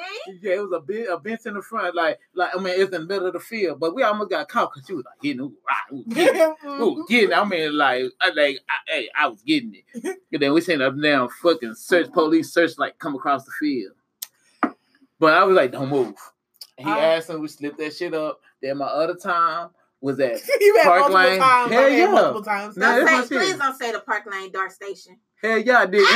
[0.41, 2.93] Yeah, it was a bit a bench in the front, like like I mean, it's
[2.95, 3.79] in the middle of the field.
[3.79, 7.05] But we almost got caught because she was like hitting, ooh, ah, ooh, getting, ooh,
[7.07, 7.31] getting.
[7.31, 7.35] it.
[7.37, 10.17] I mean, like, I like, I, hey, I was getting it.
[10.33, 13.93] And then we seen a damn fucking search police search like come across the field.
[15.19, 16.15] But I was like, don't move.
[16.77, 16.97] And he Oh.
[16.97, 18.41] asked him, we slipped that shit up.
[18.61, 19.69] Then my other time
[20.01, 21.39] was at you had Park multiple Lane.
[21.39, 21.71] times.
[21.71, 22.11] Hell I've had yeah.
[22.11, 22.77] multiple times.
[22.77, 23.49] Nah, Don't that's say, my shit.
[23.51, 25.17] please don't say the Park Lane DART Station.
[25.41, 26.01] hell yeah, I did.
[26.01, 26.07] it.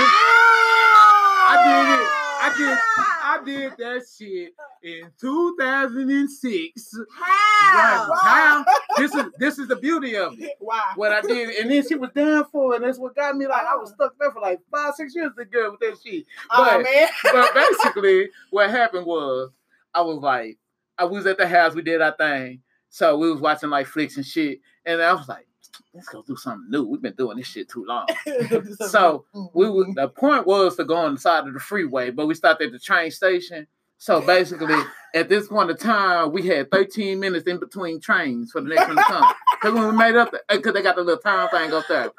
[1.49, 2.07] I did it.
[2.39, 2.77] I did.
[3.23, 6.95] I did that shit in 2006.
[7.13, 8.09] How?
[8.09, 8.19] Right.
[8.21, 8.65] How?
[8.97, 10.55] This is this is the beauty of it.
[10.59, 10.93] Why?
[10.95, 12.77] What I did, and then she was down for it.
[12.77, 13.47] And that's what got me.
[13.47, 13.95] Like I was oh.
[13.95, 15.31] stuck there for like five, six years.
[15.35, 16.25] The girl with that shit.
[16.51, 17.07] Oh, man.
[17.23, 19.49] But basically, what happened was,
[19.97, 20.59] I was like,
[20.97, 21.73] I was at the house.
[21.73, 22.61] We did our thing.
[22.89, 25.47] So we was watching like flicks and shit, and I was like,
[25.93, 26.83] let's go do something new.
[26.83, 28.07] We've been doing this shit too long.
[28.89, 32.27] So we would, the point was to go on the side of the freeway, but
[32.27, 33.67] we stopped at the train station.
[33.97, 34.79] So basically,
[35.15, 38.87] at this point in time, we had 13 minutes in between trains for the next
[38.87, 39.33] one to come.
[39.59, 42.11] Because when we made up, because uh, they got the little time thing up there.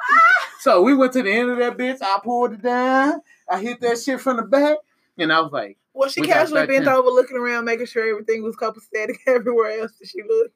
[0.59, 2.03] So we went to the end of that bitch.
[2.03, 3.21] I pulled it down.
[3.49, 4.79] I hit that shit from the back,
[5.17, 8.43] and I was like, Well, she We casually bent over, looking around, making sure everything
[8.45, 10.55] was copacetic everywhere else that she looked.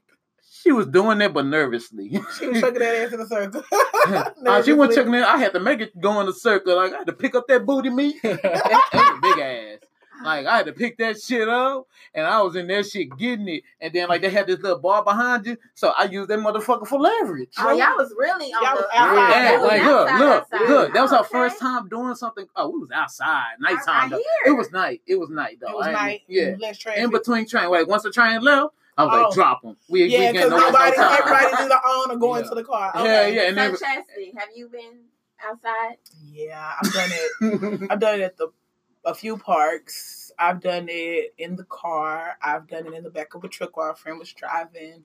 [0.62, 2.10] she was doing that, but nervously.
[2.38, 3.62] She was chucking that ass in a circle.
[4.04, 4.94] Uh, she wasn't Nervously.
[4.96, 5.22] checking it.
[5.22, 6.74] I had to make it go in a circle.
[6.76, 8.16] Like I had to pick up that booty meat.
[8.22, 9.78] That- that was a big ass.
[10.24, 13.48] Like I had to pick that shit up, and I was in that shit getting
[13.48, 13.62] it.
[13.80, 16.86] And then like they had this little bar behind you, so I used that motherfucker
[16.86, 17.50] for leverage.
[17.58, 19.52] Oh, y'all was really on Y'all the outside.
[19.52, 20.68] Yeah, like look, outside, look, outside.
[20.68, 20.94] look.
[20.94, 22.46] That was our first time doing something.
[22.56, 24.10] Oh, we was outside, I, I nighttime.
[24.10, 24.16] though.
[24.16, 24.52] hear.
[24.54, 25.02] It was night.
[25.06, 25.68] It was night though.
[25.68, 26.20] It was I ain't- night.
[26.28, 26.54] Yeah.
[26.60, 26.78] Less.
[26.96, 29.22] In between train, like once the train left, I was Oh.
[29.22, 29.76] like, drop them.
[29.88, 31.18] We, yeah, because getting no nobody, time.
[31.18, 32.48] everybody's either on or going Yeah.
[32.50, 32.92] to the car.
[32.96, 35.00] Yeah, yeah, and so then Chastity, have you been
[35.42, 35.96] outside?
[36.30, 37.90] Yeah, I've done it.
[37.90, 38.48] I've done it at the
[39.04, 40.32] a few parks.
[40.38, 42.36] I've done it in the car.
[42.42, 45.04] I've done it in the back of a truck while a friend was driving.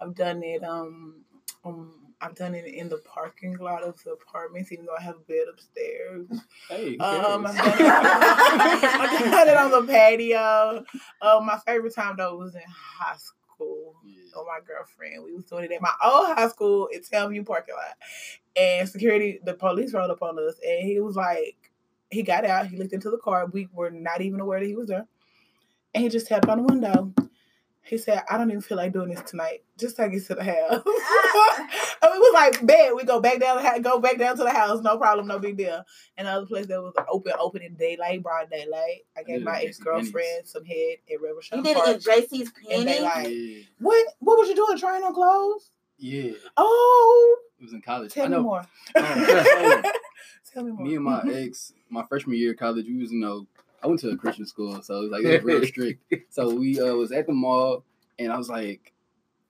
[0.00, 1.24] I've done it um
[1.64, 5.16] um I've done it in the parking lot of the apartments, even though I have
[5.16, 6.26] a bed upstairs.
[6.68, 10.84] Hey, Um, I've done, it, I've done it on the patio.
[11.22, 13.94] Uh, my favorite time though was in high school.
[14.04, 14.14] Yeah.
[14.36, 15.24] Oh, my girlfriend.
[15.24, 17.96] We was doing it at my old high school at Townview parking lot,
[18.56, 21.67] and security, the police rolled up on us, and he was like,
[22.10, 23.46] he got out, he looked into the car.
[23.46, 25.06] We were not even aware that he was there,
[25.94, 27.12] and he just tapped on the window.
[27.82, 29.62] He said, "I don't even feel like doing this tonight.
[29.78, 30.82] Just take us to the house."
[32.02, 34.44] and we was like, "Bet we go back down, the house, go back down to
[34.44, 35.82] the house, no problem, no big deal."
[36.18, 39.06] And the other place that was open, open in daylight, broad daylight.
[39.16, 41.88] I gave my ex girlfriend some head at River You Shop did it Park.
[41.88, 43.00] in JC's And Penny.
[43.00, 43.62] like- yeah.
[43.78, 44.06] What?
[44.18, 44.76] What was you doing?
[44.76, 45.70] Trying on clothes?
[45.96, 46.32] Yeah.
[46.58, 48.12] Oh, It was in college.
[48.12, 48.42] tell I me know.
[48.42, 48.66] more.
[48.96, 49.82] Oh,
[50.52, 50.86] tell me more.
[50.86, 53.46] me and my ex, my freshman year of college, we was, you know,
[53.82, 56.14] I went to a Christian school, so it was like it was real strict.
[56.30, 57.84] So we uh, was at the mall,
[58.18, 58.92] and I was like,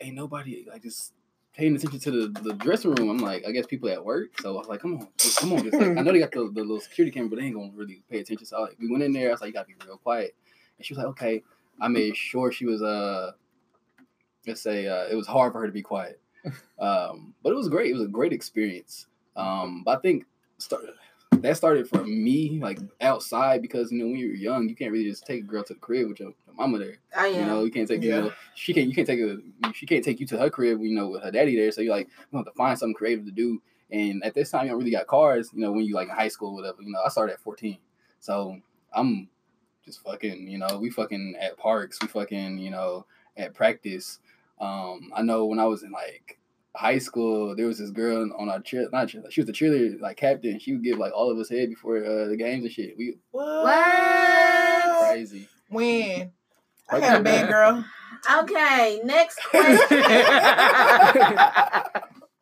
[0.00, 1.14] "Ain't nobody like just
[1.54, 4.38] paying attention to the, the dressing room." I'm like, I guess people at work.
[4.40, 6.32] So I was like, "Come on, just, come on." Just, like, I know they got
[6.32, 8.46] the, the little security camera, but they ain't gonna really pay attention.
[8.46, 9.28] So like, we went in there.
[9.28, 10.34] I was like, "You gotta be real quiet,"
[10.76, 11.42] and she was like, "Okay."
[11.80, 13.32] I made sure she was uh,
[14.46, 16.20] let's say uh, it was hard for her to be quiet,
[16.78, 17.90] um, but it was great.
[17.90, 19.06] It was a great experience.
[19.36, 20.24] Um, but I think
[20.58, 20.84] start,
[21.32, 25.08] that started from me like outside because you know when you're young you can't really
[25.08, 26.98] just take a girl to the crib with your, your mama there.
[27.16, 27.40] Oh yeah.
[27.40, 28.16] You know you can't take Yeah.
[28.16, 29.38] you know she can't you can't take a
[29.72, 31.70] she can't take you to her crib you know with her daddy there.
[31.72, 33.62] So you're like you have to find something creative to do.
[33.90, 35.50] And at this time you don't really got cars.
[35.54, 36.82] You know when you like in high school or whatever.
[36.82, 37.78] You know I started at 14,
[38.20, 38.58] so
[38.92, 39.28] I'm
[39.84, 44.18] just fucking you know we fucking at parks we fucking you know at practice.
[44.60, 46.38] Um, I know when I was in like
[46.78, 50.00] high school, there was this girl on our cheer, not cheer, she was the cheerleader
[50.00, 50.58] like captain.
[50.60, 52.96] She would give like all of us head before uh, the games and shit.
[52.96, 53.64] We What?
[53.64, 55.08] What?
[55.08, 55.48] crazy.
[55.68, 56.30] When?
[56.90, 57.84] I had a bad girl.
[58.40, 60.00] Okay, next question.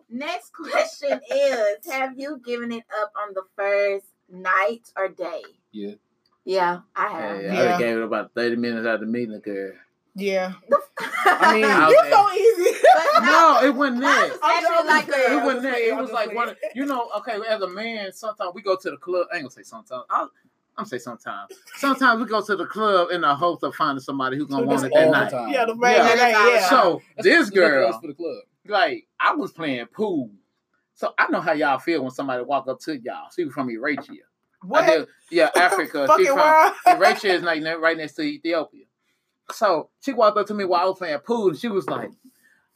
[0.09, 5.43] next question is: Have you given it up on the first night or day?
[5.73, 5.95] Yeah.
[6.45, 7.41] Yeah, I have.
[7.41, 7.79] Hey, I Yeah.
[7.79, 9.73] gave it about thirty minutes after meeting the meeting, girl.
[10.19, 10.55] Yeah.
[11.27, 12.77] I mean, You're so easy.
[13.21, 14.31] No, it wasn't Mine that.
[14.31, 15.39] was I'm actually like saying.
[15.39, 15.79] It wasn't that.
[15.79, 16.47] It I'm was like one.
[16.49, 16.57] saying.
[16.75, 17.39] You know, okay.
[17.49, 19.27] As a man, sometimes we go to the club.
[19.33, 20.05] I ain't gonna say sometimes.
[20.09, 20.23] I'll,
[20.79, 21.53] I'm gonna say sometimes.
[21.77, 24.69] Sometimes we go to the club in the hopes of finding somebody who's gonna So
[24.69, 25.31] want it that night.
[25.31, 25.53] time.
[25.53, 25.95] Yeah, the man.
[25.95, 26.15] Yeah.
[26.15, 26.49] Yeah.
[26.55, 26.69] yeah.
[26.71, 28.37] So That's- this there's nothing girl, for the club.
[28.67, 30.31] like, I was playing pool.
[30.95, 33.29] So I know how y'all feel when somebody walk up to y'all.
[33.35, 34.21] She was from Eritrea.
[34.63, 34.87] What?
[34.87, 36.07] did- yeah, Africa.
[36.17, 36.73] she from world.
[36.87, 38.85] Eritrea is like right next to Ethiopia.
[39.53, 42.11] So she walked up to me while I was playing pool, and she was like,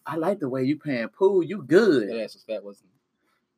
[0.06, 1.42] "I like the way you playing pool.
[1.42, 2.90] You That good, ass was fat, wasn't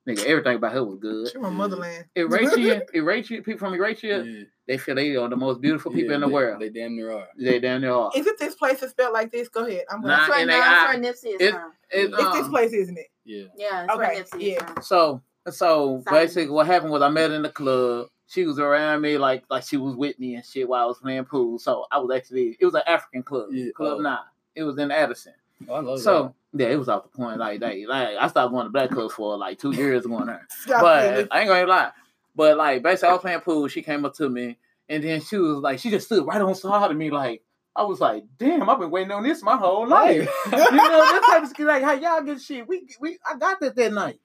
[0.09, 0.25] nigga.
[0.25, 2.07] Everything about her was good." She from motherland.
[2.17, 4.49] Eritrea, Eritrea, people from Eritrea, it?
[4.67, 6.61] they feel they are the most beautiful people Yeah, in the they- world.
[6.61, 7.29] They damn near are.
[7.39, 8.11] They down there are.
[8.17, 9.49] Is it this place that's spelled like this?
[9.49, 9.85] Go ahead.
[9.91, 10.17] I'm Nah, gonna.
[10.17, 11.73] That's where, and no, they that's eye- where Nipsey is from.
[11.91, 13.07] It, It's this um, place, isn't it?
[13.25, 13.45] Yeah.
[13.57, 14.53] Yeah, that's Okay, where Nipsey yeah.
[14.57, 14.83] is from.
[14.83, 16.25] So so Sorry.
[16.25, 18.09] basically what happened was I met in the club.
[18.33, 20.99] She was around me like like she was with me and shit while I was
[20.99, 21.59] playing pool.
[21.59, 23.49] So I was actually it was an African club.
[23.53, 24.03] Yeah, Club oh.
[24.03, 24.19] Nine.
[24.55, 25.35] It was in Addison.
[25.69, 27.39] Oh, So yeah, it was off the point.
[27.39, 30.47] Like they like I stopped going to black clubs for like two years going there.
[30.67, 31.29] But.
[31.31, 31.91] I ain't gonna lie.
[32.35, 34.57] But like basically I was playing pool, she came up to me
[34.89, 37.43] and then she was like she just stood right on side of me like
[37.75, 40.29] I was like, damn, I've been waiting on this my whole life.
[40.47, 42.69] you know, that type of like how y'all get shit.
[42.69, 44.21] We we I got that that night.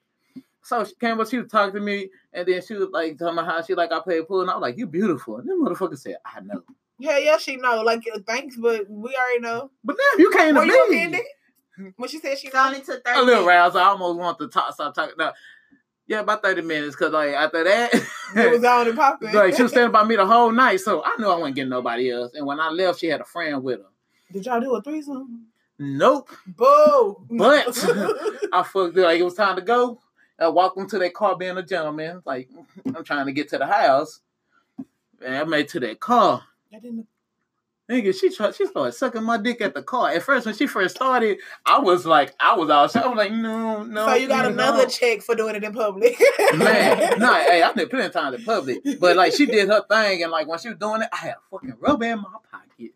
[0.68, 3.36] So she came up, she was talking to me, and then she was like telling
[3.36, 5.64] me how she like I played pool, and I was like, "You beautiful." And then
[5.64, 6.62] motherfucker said, "I know,"
[6.98, 7.80] Yeah, yeah, she know.
[7.82, 9.70] Like, uh, thanks, but we already know.
[9.82, 10.96] but now you came to Were you me.
[10.98, 12.66] offended when she said she It know?
[12.66, 13.46] only took 30 A little minutes.
[13.48, 13.76] roused.
[13.76, 15.14] I almost want to talk, stop talking.
[15.16, 15.32] No,
[16.06, 17.94] yeah, about thirty minutes, cause like after that,
[18.36, 19.32] It was on and popping.
[19.32, 21.70] like she was standing by me the whole night, so I knew I wasn't getting
[21.70, 22.32] nobody else.
[22.34, 23.86] And when I left, she had a friend with her.
[24.32, 25.46] Did y'all do a threesome?
[25.78, 26.28] Nope.
[26.46, 27.24] Boo.
[27.30, 27.68] But-
[28.52, 29.02] I fucked her.
[29.04, 30.00] Like it was time to go.
[30.38, 32.22] I walked into that car being a gentleman.
[32.24, 32.48] Like
[32.86, 34.20] I'm trying to get to the house.
[35.24, 36.44] And I made to that car.
[36.72, 37.06] I didn't.
[37.90, 40.10] Nigga, she tried, she started sucking my dick at the car.
[40.10, 43.04] At first, when she first started, I was like, I was outside.
[43.04, 44.06] I was like, no, no.
[44.06, 44.50] so you got no.
[44.50, 46.20] another check for doing it in public.
[46.54, 48.84] Man, no, hey, I did plenty of time in public.
[49.00, 51.30] But like she did her thing, and like when she was doing it, I had
[51.36, 52.92] a fucking rubber in my pocket.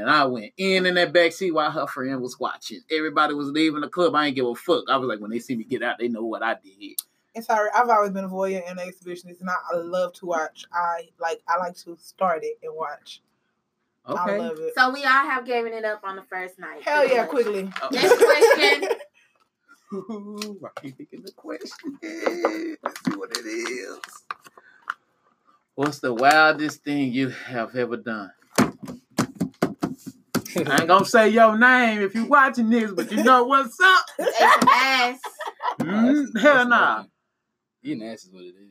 [0.00, 2.80] And I went in in that back seat while her friend was watching.
[2.90, 4.14] Everybody was leaving the club.
[4.14, 4.84] I ain't give a fuck.
[4.90, 6.96] I was like, when they see me get out, they know what I did.
[7.36, 10.26] And sorry, I've always been a voyeur and an exhibitionist, and I, I love to
[10.26, 10.66] watch.
[10.72, 13.22] I like I like to start it and watch.
[14.06, 14.38] I Okay.
[14.38, 14.72] love it.
[14.76, 16.82] So we all have given it up on the first night.
[16.82, 17.68] Hell yeah, quickly.
[17.82, 17.88] Oh.
[17.90, 18.88] Next question.
[19.92, 21.98] Ooh, I keep thinking the question.
[22.82, 23.98] Let's see what it is.
[25.76, 28.30] What's the wildest thing you have ever done?
[30.56, 34.04] I ain't gonna say your name if you watching this, but you know what's up.
[34.20, 35.20] Ate some ass.
[35.80, 37.04] Mm, hell nah.
[37.82, 38.70] Eating ass is what it is.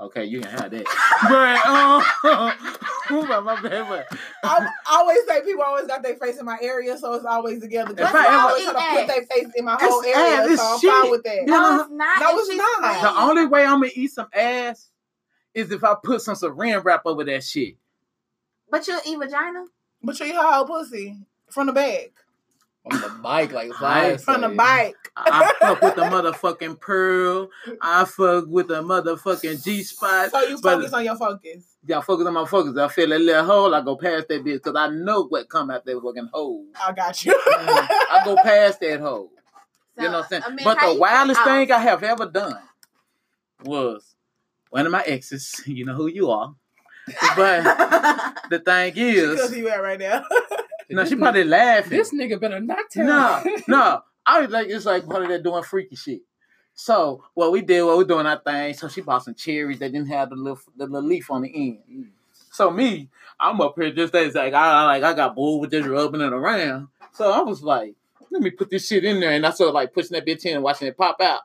[0.00, 0.84] Okay, you can have that.
[2.20, 6.44] but um, my, my bad, but I always say people always got their face in
[6.44, 7.92] my area, so it's always together.
[7.92, 10.16] If If I I ever- always try to put their face in my whole It's
[10.16, 10.90] area, ass, it's so I'm shit.
[10.92, 11.34] fine with that.
[11.36, 11.44] Yeah.
[11.46, 12.20] No, it's not.
[12.20, 12.80] No, it's just not.
[12.80, 13.02] plain.
[13.02, 14.88] the only way I'm gonna eat some ass
[15.54, 17.74] is if I put some saran wrap over that shit.
[18.70, 19.64] But you'll eat vagina?
[20.02, 21.16] But you whole pussy
[21.50, 22.12] from the bag,
[22.90, 24.24] On the bike, like I- flies.
[24.24, 24.94] from the bike.
[25.16, 27.50] I fuck with the motherfucking pearl.
[27.82, 30.30] I fuck with the motherfucking G spot.
[30.30, 31.64] So you focus on your focus.
[31.86, 32.76] Y'all focus on my focus.
[32.78, 33.74] I feel that little hole.
[33.74, 36.66] I go past that bitch because I know what come out that fucking hole.
[36.80, 37.32] I got you.
[37.32, 37.92] Mm-hmm.
[38.12, 39.30] I go past that hole.
[39.96, 40.42] So, you know what I'm saying?
[40.46, 42.58] I mean, but the wildest thing I have ever done
[43.64, 44.14] was
[44.70, 45.60] one of my exes.
[45.66, 46.54] You know who you are.
[47.36, 47.62] But
[48.50, 50.24] the thing Because is, you at right now.
[50.90, 51.96] no, she probably laughing.
[51.96, 53.06] This nigga better not tell.
[53.06, 54.02] No, no.
[54.26, 56.20] I was like, it's like part of that doing freaky shit.
[56.74, 58.74] So what we did, what we doing our thing.
[58.74, 61.52] So she bought some cherries that didn't have the little the little leaf on the
[61.54, 61.78] end.
[61.90, 62.08] Mm.
[62.52, 63.08] So me,
[63.40, 66.32] I'm up here just as like I like I got bored with just rubbing it
[66.32, 66.88] around.
[67.14, 67.94] So I was like,
[68.30, 70.56] let me put this shit in there, and I started like pushing that bitch in
[70.56, 71.40] and watching it pop out.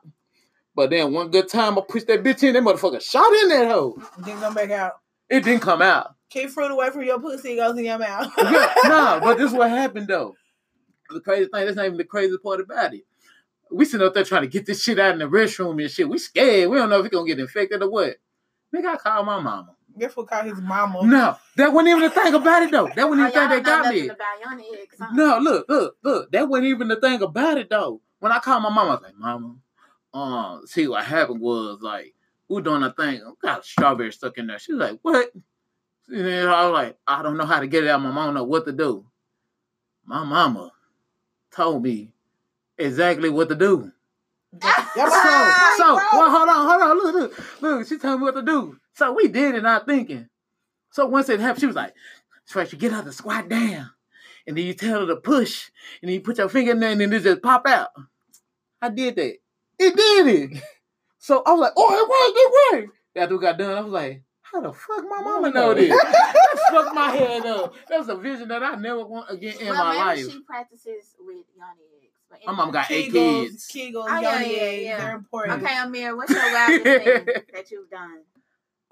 [0.74, 3.70] But then one good time I pushed that bitch in, that motherfucker shot in that
[3.70, 3.96] hole.
[4.18, 4.94] then come back out.
[5.28, 6.14] It didn't come out.
[6.30, 7.52] Keep fruit away from your pussy.
[7.52, 8.32] It goes in your mouth.
[8.38, 10.34] Yeah, nah, but this is what happened though.
[11.10, 13.02] The crazy thing, that's not even the crazy part about it.
[13.70, 16.08] We sitting up there trying to get this shit out in the restroom and shit.
[16.08, 16.70] We scared.
[16.70, 18.16] We don't know if we gonna get infected or what.
[18.74, 19.74] Nigga, I called my mama.
[19.98, 21.00] Guess what called his mama?
[21.04, 22.86] No, that wasn't even the thing about it though.
[22.88, 24.06] That Oh, wasn't even the y'all thing that got me.
[24.06, 25.08] nothing about your niggas, huh?
[25.14, 26.32] No, look, look, look.
[26.32, 28.00] That wasn't even the thing about it though.
[28.18, 29.56] When I called my mama, I was like, Mama,
[30.14, 32.13] um, see what happened was like
[32.48, 33.20] we were doing a thing.
[33.42, 34.58] Got a strawberry stuck in there.
[34.58, 35.30] She was like, What?
[36.08, 38.02] And then I was like, I don't know how to get it out.
[38.02, 39.06] My mom don't know what to do.
[40.04, 40.70] My mama
[41.50, 42.12] told me
[42.76, 43.90] exactly what to do.
[44.62, 46.96] Your So, mama- so, well, hold on, hold on.
[46.98, 47.88] Look, look, look.
[47.88, 48.78] She told me what to do.
[48.94, 50.28] So we did it, not thinking.
[50.90, 51.94] So once it happened, she was like,
[52.44, 53.90] first you get her to squat down,
[54.46, 55.70] and then you tell her to push,
[56.02, 57.88] and then you put your finger in there, and then it just pop out.
[58.80, 59.36] I did that.
[59.78, 60.62] It did it.
[61.24, 62.98] So I was like, oh, it worked, it worked.
[63.16, 65.88] After we got done, I was like, how the fuck my mama know this?
[66.02, 67.72] that fucked my head up.
[67.88, 70.32] That was a vision that I never want again in well, my maybe life.
[70.34, 72.12] she practices with yoni eggs.
[72.28, 73.70] But My mom got eight Kegels, kids.
[73.74, 74.98] Kegels, Oh, yeah, yeah, yeah.
[74.98, 75.62] they're important.
[75.62, 78.18] Okay, Amir, what's your wildest thing that you've done?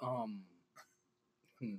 [0.01, 0.41] Um,
[1.61, 1.75] hmm,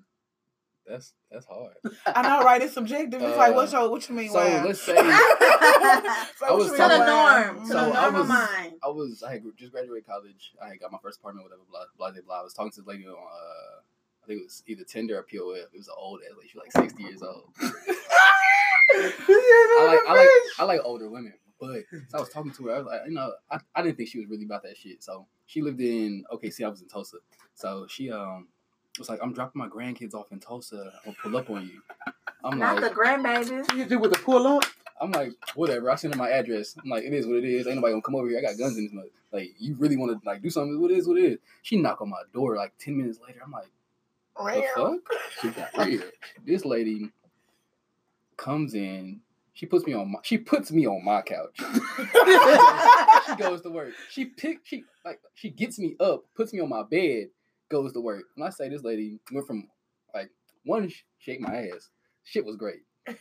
[0.87, 1.73] that's that's hard.
[2.05, 2.61] I know, right?
[2.61, 3.21] It's subjective.
[3.21, 4.29] It's Uh, like, what's your, what you mean?
[4.29, 4.65] So wow?
[4.65, 7.43] let's say So I was you to the talking- wow?
[7.53, 8.73] norm, to So the I normal was- mind.
[8.83, 10.53] I was I had just graduated college.
[10.61, 12.21] I had got my first apartment, whatever, blah blah blah.
[12.25, 12.39] blah.
[12.39, 13.79] I was talking to this lady on uh,
[14.23, 15.57] I think it was either Tinder or POF.
[15.73, 16.49] It was an old ass lady.
[16.49, 17.49] She was like sixty years old.
[18.95, 22.75] I like I like I like older women, but so I was talking to her.
[22.75, 25.03] I was like, you know, I, I didn't think she was really about that shit.
[25.03, 26.63] So she lived in OKC.
[26.65, 27.17] I was in Tulsa.
[27.55, 28.47] So she um
[28.99, 30.93] was like, I'm dropping my grandkids off in Tulsa.
[31.05, 31.81] I'll pull up on you.
[32.43, 33.73] I'm Not like, the grandbabies.
[33.75, 34.63] You do you with the pull up.
[35.01, 35.89] I'm like, whatever.
[35.89, 36.75] I sent her my address.
[36.81, 37.65] I'm like, it is what it is.
[37.67, 38.39] Ain't nobody gonna come over here.
[38.39, 39.05] I got guns in this mug.
[39.31, 40.79] Like, you really want to like do something?
[40.79, 41.39] What it is what it is.
[41.63, 43.41] She knocked on my door like ten minutes later.
[43.43, 43.67] I'm like,
[44.35, 45.19] what the fuck?
[45.41, 46.03] She got real.
[46.45, 47.09] This lady
[48.37, 49.21] comes in.
[49.53, 50.19] She puts me on my.
[50.23, 51.55] She puts me on my couch.
[53.27, 53.93] she goes to work.
[54.09, 54.59] She pick.
[54.63, 55.19] She like.
[55.33, 56.25] She gets me up.
[56.35, 57.29] Puts me on my bed.
[57.73, 58.25] Goes to work.
[58.35, 59.67] When I say this lady went from
[60.13, 60.29] like
[60.63, 61.89] one sh- shake my ass.
[62.23, 62.81] Shit was great.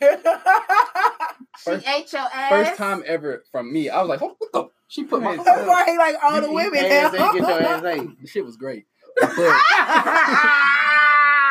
[1.63, 2.49] She ate your ass.
[2.49, 3.89] First time ever from me.
[3.89, 4.67] I was like, what the?
[4.87, 5.35] She put my.
[5.37, 8.21] right, like all the women ass and get your ass ate.
[8.21, 8.85] The shit was great.
[9.19, 9.29] But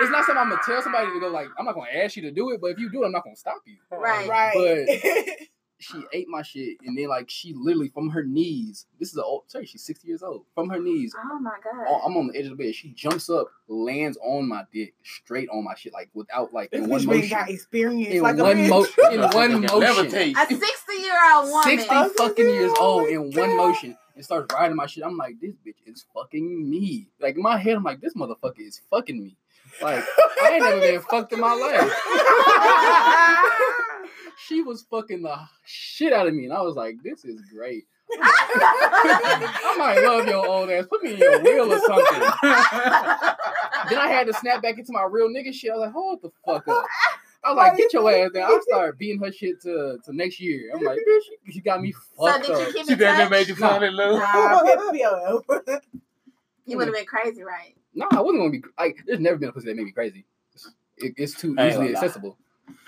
[0.00, 1.48] it's not something I'm gonna tell somebody to go like.
[1.58, 3.24] I'm not gonna ask you to do it, but if you do it, I'm not
[3.24, 3.76] gonna stop you.
[3.90, 4.28] Right.
[4.28, 5.48] right.
[5.82, 8.86] She ate my shit, and then like she literally from her knees.
[9.00, 9.42] This is an old.
[9.48, 10.44] Sorry, she's 60 years old.
[10.54, 11.86] From her knees, Oh my god.
[11.88, 12.74] oh, I'm on the edge of the bed.
[12.74, 16.82] She jumps up, lands on my dick, straight on my shit, like without like this
[16.84, 17.28] in one motion.
[17.30, 18.68] got experience In like one bitch.
[18.68, 20.34] mo- in one motion.
[20.36, 20.62] a 60
[21.00, 21.62] year old woman.
[21.78, 25.04] 60 Oh, fucking years old my in one motion and starts riding my shit.
[25.04, 27.08] I'm like, this bitch is fucking me.
[27.20, 29.36] Like in my head, I'm like, this motherfucker is fucking me.
[29.80, 30.04] Like
[30.42, 31.92] I ain't never been fucked in my life.
[34.46, 37.84] She was fucking the shit out of me, and I was like, this is great.
[38.20, 40.86] I might love your old ass.
[40.88, 42.20] Put me in your wheel or something.
[43.88, 45.70] then I had to snap back into my real nigga shit.
[45.70, 46.84] I was like, hold the fuck up.
[47.44, 48.50] I was like, get your ass down.
[48.50, 50.70] I started beating her shit to, to next year.
[50.74, 52.72] I'm like, bitch, you got me so fucked did you up.
[52.72, 53.30] keep She in done touch?
[53.30, 54.18] made you fall in love.
[54.18, 55.80] Nah, PPO.
[56.66, 57.00] You would have hmm.
[57.00, 57.74] been crazy, right?
[57.94, 59.02] No, I wasn't gonna be like.
[59.06, 60.24] There's never been a pussy that made me crazy.
[60.96, 62.38] It, it's too easily accessible.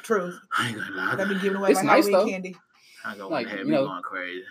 [0.03, 0.33] True.
[0.59, 1.13] I ain't gonna lie.
[1.13, 2.33] I've been giving away It's my nice, Halloween though.
[2.33, 2.57] candy.
[3.05, 4.45] I gonna Like, have you know- going crazy.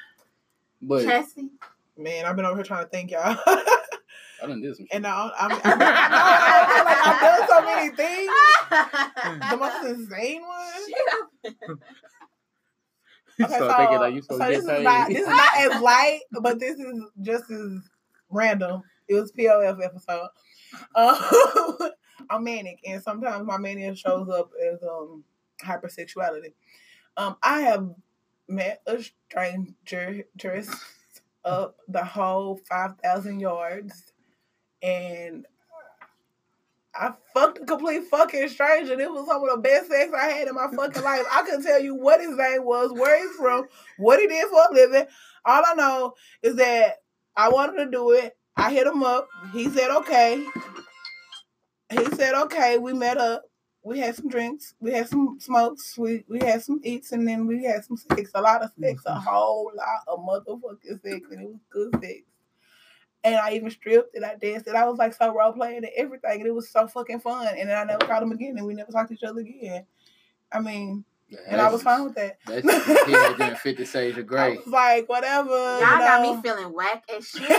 [0.81, 1.49] But Chesty.
[1.97, 3.21] Man, I've been over here trying to thank y'all.
[3.47, 4.95] I done did some shit.
[4.95, 8.31] and I, I'm, I'm, I'm, I'm like I've done so many things.
[9.49, 11.53] The most insane one.
[13.39, 15.19] You Okay, start so, thinking like you so supposed to this get is not this
[15.21, 17.79] is not as light, but this is just as
[18.29, 18.81] random.
[19.07, 20.27] It was POF episode.
[20.95, 21.89] Um,
[22.29, 25.23] I'm manic, and sometimes my mania shows up as um
[25.63, 26.53] hypersexuality.
[27.17, 27.89] Um, I have
[28.47, 30.75] met a stranger dressed
[31.45, 34.13] up the whole five thousand yards,
[34.81, 35.45] and
[36.95, 38.95] I fucked a complete fucking stranger.
[38.95, 41.23] This was some of the best sex I had in my fucking life.
[41.31, 44.61] I couldn't tell you what his name was, where he's from, what he did for
[44.69, 45.05] a living.
[45.45, 46.97] All I know is that
[47.35, 48.37] I wanted to do it.
[48.55, 49.27] I hit him up.
[49.51, 50.45] He said okay.
[51.89, 52.77] He said okay.
[52.77, 53.43] We met up.
[53.83, 54.75] We had some drinks.
[54.79, 55.97] We had some smokes.
[55.97, 58.31] We we had some eats, and then we had some sex.
[58.33, 59.03] A lot of sex.
[59.05, 59.19] A mm-hmm.
[59.19, 62.21] whole lot of motherfucking sex, and it was good sex.
[63.25, 65.89] And I even stripped and I danced and I was like so role playing and
[65.95, 67.47] everything, and it was so fucking fun.
[67.57, 69.85] And then I never called him again, and we never talked to each other again.
[70.51, 71.05] I mean,
[71.47, 72.37] and I was fine with that.
[72.45, 72.65] That's
[73.07, 74.59] yeah, doing Fifty Shades of I Grey.
[74.67, 75.49] like, whatever.
[75.49, 77.49] Y'all you got me feeling whack as shit.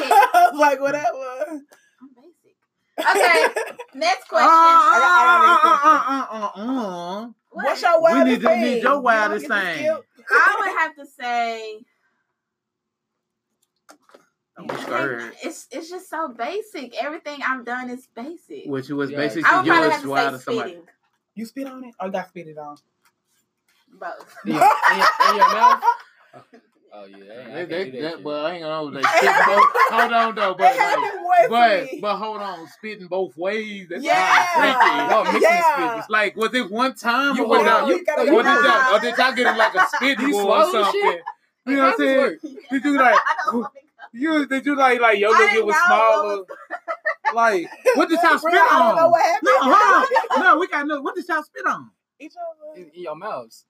[0.55, 1.61] Like, whatever.
[2.99, 3.57] I'm basic.
[3.57, 4.49] Okay, next question.
[4.49, 7.65] Uh, I got- I uh, uh, uh, What?
[7.67, 8.61] What's your We wildest need to- thing?
[8.63, 9.91] need your You wildest don't thing.
[10.31, 11.81] I would have to say
[14.57, 14.67] I'm
[15.43, 16.95] it's it's just so basic.
[17.03, 18.67] Everything I've done is basic.
[18.67, 19.17] Which was Yeah.
[19.17, 20.79] basically I would probably yours to wild say to somebody.
[21.35, 21.95] You spit on it?
[21.99, 22.77] Oh, you got spit it on.
[23.93, 24.37] Both.
[24.47, 25.83] In in in your mouth?
[26.97, 28.25] Oh yeah, they, ain't- I That, that, do that that, shit.
[28.25, 28.91] but I ain't gonna know.
[28.91, 29.65] They spit both.
[29.91, 33.89] Hold on though, They but had like, this but but hold on, spitting both ways.
[33.91, 34.47] That's Yeah.
[34.55, 35.11] freaky.
[35.11, 35.89] Y'all mixing Yeah.
[35.89, 35.99] spit.
[35.99, 37.83] It's like was it one time You or was hold that?
[37.83, 39.87] on, you gotta you go Or did y'all, or did y'all get it like a
[39.97, 40.93] spitting You or something?
[40.93, 41.23] shit?
[41.67, 42.39] You know what I'm saying?
[42.71, 43.15] Did you like?
[43.27, 43.81] I don't wanna go.
[44.13, 46.45] You did you like like your I nigga was smaller?
[47.35, 49.39] Like what did y'all spit Bro, I don't know on?
[49.43, 50.43] No, hold on.
[50.45, 51.01] No, we got no.
[51.01, 51.91] what did y'all spit on?
[52.21, 52.81] Each other.
[52.81, 53.65] In, in your mouths.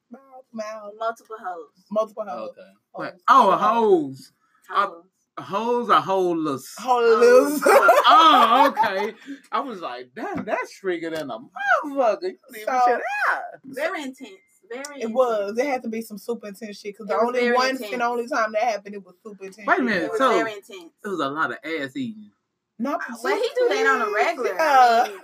[0.54, 1.68] Mouth, mouth, Multiple hoes.
[1.90, 2.50] multiple Oh, hoes.
[2.50, 2.70] okay.
[2.94, 4.32] Oh, like, oh, oh, oh, hoes.
[4.70, 5.04] Hoes.
[5.36, 6.74] Hoes are holeless.
[6.78, 7.60] Hoes.
[8.06, 9.14] Oh, okay.
[9.50, 12.22] I was like, damn, that's trigger than a motherfucker.
[12.22, 13.00] You leave So- shit
[13.30, 13.42] out.
[13.64, 14.30] Very intense.
[14.70, 15.02] Very.
[15.02, 15.58] It was.
[15.58, 17.92] It had to be some super intense shit because the only very one intense.
[17.92, 19.66] and only time that happened, it was super intense.
[19.66, 20.92] Wait a minute, It was so- very intense.
[21.04, 22.30] It was a lot of ass eating.
[22.78, 24.54] No, Well, he do that on a regular.
[24.54, 25.04] Yeah.
[25.06, 25.18] I mean,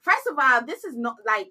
[0.00, 1.48] first of all, this is not like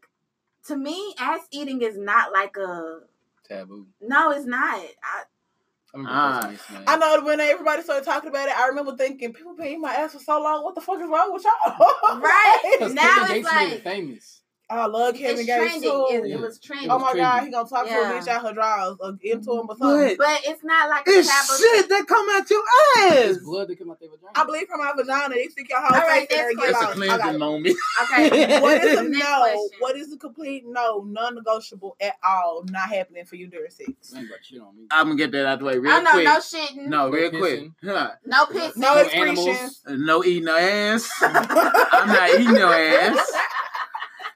[0.67, 1.15] to me.
[1.19, 2.99] Ass eating is not like a.
[3.47, 3.87] Taboo.
[4.01, 4.75] No, it's not.
[4.75, 4.83] I,
[5.13, 6.41] I remember Ah.
[6.41, 9.33] the first time you I know when everybody started talking about it, I remember thinking,
[9.33, 10.63] people been eating my ass for so long.
[10.63, 12.19] What the fuck is wrong with y'all?
[12.19, 12.77] Right.
[12.93, 14.41] Now it's like- famous.
[14.69, 15.89] I love Kevin it's Gates trending.
[15.89, 16.07] too.
[16.09, 16.89] It, it was trending.
[16.89, 18.17] Oh my It's god, he gonna talk to Yeah.
[18.17, 20.17] a bitch out her drawers or uh, into him or something.
[20.17, 23.13] But But it's not like a it's shit that come out your ass.
[23.13, 24.31] There's blood that come out their vagina.
[24.35, 26.57] I believe from my vagina, they stick your whole All right, face in there and
[26.57, 27.03] next get That's a out.
[27.03, 27.39] I got cleansing it.
[27.39, 27.77] moment.
[28.03, 28.59] Okay.
[28.61, 29.19] What is a no?
[29.19, 29.69] question.
[29.79, 31.03] What is a complete no?
[31.07, 32.63] Non-negotiable at all.
[32.71, 33.89] Not happening for you during sex.
[34.11, 34.83] You ain't got shit on me.
[34.91, 36.25] I'm gonna get that out the way real Oh no, quick.
[36.25, 36.75] no shitting.
[36.87, 37.69] No, No real quick.
[37.83, 38.11] Huh.
[38.25, 38.77] No pissing.
[38.77, 39.27] No No excretion.
[39.27, 39.81] animals.
[39.87, 41.09] No eating no ass.
[41.21, 43.33] I'm not eating your ass.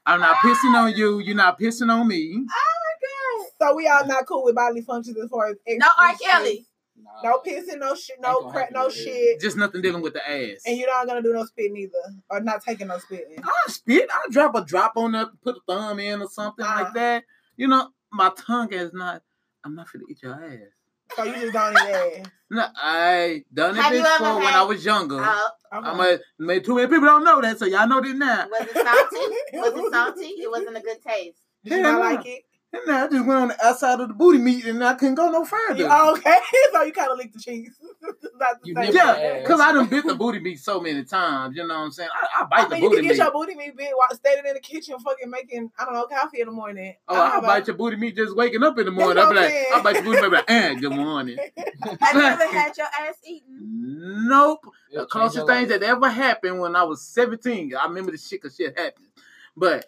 [0.08, 1.20] I'm not pissing on you.
[1.20, 2.34] You're not pissing on me.
[2.34, 3.50] Oh my god!
[3.70, 6.14] So we all not cool with bodily functions as far as No R.
[6.22, 6.66] Kelly.
[7.00, 7.30] Nah.
[7.30, 9.40] No pissing, no shit, no gonna crap, no shit.
[9.40, 10.62] Just nothing dealing with the ass.
[10.66, 11.92] And you're not gonna do no spitting either,
[12.30, 13.38] or not taking no spitting.
[13.42, 14.08] I'll spit.
[14.12, 16.82] I'll drop a drop on there, put a thumb in or something Uh-huh.
[16.84, 17.24] like that.
[17.56, 19.22] You know, my tongue is not.
[19.64, 20.58] I'm not gonna eat your ass.
[21.16, 22.26] So you just don't eat ass.
[22.50, 25.20] No, I done it Have you before ever when had- I was younger.
[25.22, 25.38] Uh,
[25.70, 25.86] Okay.
[25.86, 28.46] I'm a, maybe too many people don't know that, so y'all know this now.
[28.50, 29.58] was it salty?
[29.58, 30.24] Was it salty?
[30.24, 31.42] It wasn't a good taste.
[31.62, 32.16] Did you Hell not no.
[32.16, 32.42] like it?
[32.70, 35.14] And now I just went on the outside of the booty meat and I couldn't
[35.14, 35.78] go no further.
[35.78, 36.36] You- oh, okay,
[36.72, 37.78] so you kind of licked the cheese.
[38.38, 41.56] The You Yeah, because I done bit the booty meat so many times.
[41.56, 42.08] You know what I'm saying?
[42.14, 43.24] I, I bite I the mean, you booty can get meat.
[43.24, 46.40] your booty meat bit while standing in the kitchen, fucking making I don't know coffee
[46.40, 46.94] in the morning.
[47.08, 49.16] Oh, I I don't know bite your booty meat just waking up in the morning.
[49.16, 49.66] That's I'll be like, I'm saying.
[49.74, 51.36] I bite your booty meat, like, eh, good morning.
[52.00, 54.28] Have you ever had your ass eaten?
[54.28, 54.66] Nope.
[54.92, 57.74] It'll The closest your thing that ever happened when I was 17.
[57.74, 59.06] I remember this shit because shit happened.
[59.56, 59.84] But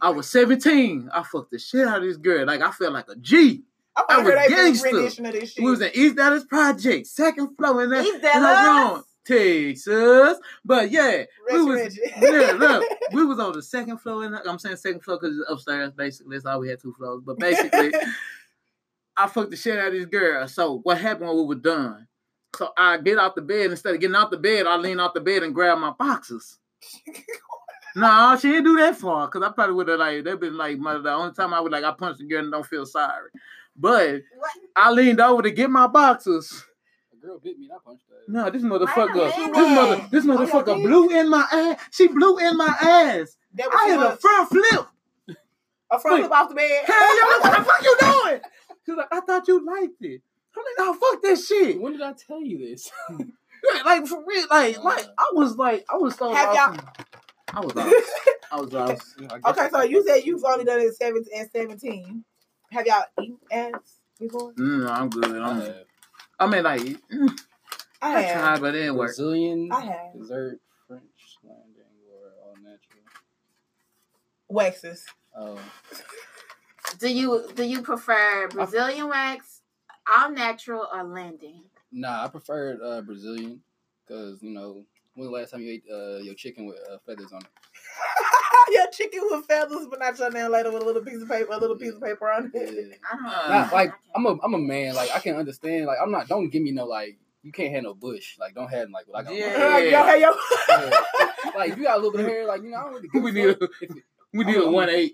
[0.00, 1.10] I was 17.
[1.12, 2.46] I fucked the shit out of this girl.
[2.46, 3.62] Like, I felt like a G.
[3.94, 4.88] I I was gangster.
[4.88, 5.64] of this shit.
[5.64, 8.04] We was in East Dallas Project, second floor in that.
[8.04, 9.04] East Dallas?
[9.24, 10.38] Texas.
[10.64, 14.28] But yeah, we was yeah, look, we was on the second floor.
[14.28, 15.92] The, I'm saying second floor because it's upstairs.
[15.92, 17.22] Basically, that's all we had two floors.
[17.24, 17.92] But basically,
[19.16, 20.48] I fucked the shit out of this girl.
[20.48, 22.06] So what happened when we were done?
[22.56, 25.14] So I get out the bed instead of getting out the bed, I lean out
[25.14, 26.58] the bed and grab my boxes.
[27.96, 30.78] No, she didn't do that far because I probably would have like that been like
[30.78, 33.30] my the only time I would like I punched the girl and don't feel sorry.
[33.76, 34.50] But What?
[34.76, 36.64] I leaned over to get my boxes.
[37.12, 38.16] A girl bit me and I punched her.
[38.28, 41.80] No, this motherfucker, this mother, this motherfucker yeah, blew in my ass.
[41.90, 43.36] She blew in my ass.
[43.54, 44.20] That was I too had a much.
[44.20, 44.86] front flip.
[45.90, 46.84] a front flip off the bed.
[46.86, 48.40] Hell yeah, what the fuck you doing?
[48.86, 50.22] She's like, I thought you liked it.
[50.56, 51.80] I'm like, no, fuck that shit.
[51.80, 52.90] When did I tell you this?
[53.84, 56.80] Like for real, like, like I was like, I was so Have lost.
[56.80, 57.06] y'all-
[57.52, 57.94] I was lost.
[58.52, 59.14] I was lost.
[59.46, 62.24] Okay, so you said you've only done it at seven and seventeen.
[62.70, 64.52] Have y'all eaten ass before?
[64.54, 65.40] Mm, I'm good.
[65.42, 65.74] I I'm, have
[66.40, 67.40] I mean, like, mm,
[68.00, 68.40] I I have.
[68.42, 69.08] tried, but it didn't work.
[69.08, 70.18] Brazilian, I have.
[70.18, 71.02] dessert, French,
[71.44, 73.02] landing, or all natural.
[74.48, 75.04] Waxes.
[75.36, 75.58] Oh,
[76.98, 79.60] Do you do you prefer Brazilian wax,
[80.12, 81.64] all natural, or landing?
[81.92, 83.60] nah, I prefer uh, Brazilian
[84.06, 84.84] because you know
[85.14, 87.48] when was the last time you ate uh, your chicken with uh, feathers on it?
[88.72, 91.52] your chicken with feathers, but not your nail later with a little piece of paper,
[91.52, 92.74] a little piece of paper on it.
[92.90, 92.96] Yeah.
[93.12, 93.16] I
[93.48, 93.54] don't.
[93.54, 94.94] Uh, like I I'm a I'm a man.
[94.94, 95.86] Like I can understand.
[95.86, 96.28] Like I'm not.
[96.28, 97.18] Don't give me no like.
[97.44, 98.36] You can't have no bush.
[98.38, 99.32] Like don't have like what I got.
[99.32, 99.58] on my Yeah.
[99.58, 99.90] head.
[99.90, 100.32] yo, hey, yo.
[100.68, 101.50] Yeah.
[101.58, 103.22] like you got a little bit of hair, like you know, I don't really give
[103.22, 105.12] We a need a, fuck if it- we need a I'm- one eight.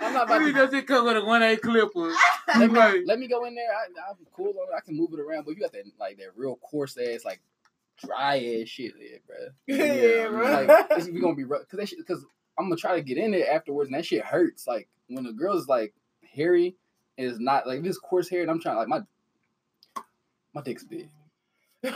[0.00, 0.58] I'm not about We to.
[0.62, 2.12] need that come with a one eight clipper.
[2.58, 3.02] Let me, Right.
[3.06, 3.68] let me go in there.
[3.70, 4.76] I, I'm cool on it.
[4.76, 5.44] I can move it around.
[5.44, 7.40] But you got that like that real coarse ass, like
[7.96, 9.36] dry ass shit there, bro.
[9.66, 10.64] yeah, bro.
[10.66, 12.24] Like this, we gonna be rough because because
[12.58, 14.66] I'm gonna try to get in there afterwards, and that shit hurts.
[14.66, 16.76] Like when a girl's like hairy,
[17.18, 19.02] and it's not like this coarse hair, and I'm trying like my
[20.54, 21.08] my dick's big.
[21.86, 21.92] I'm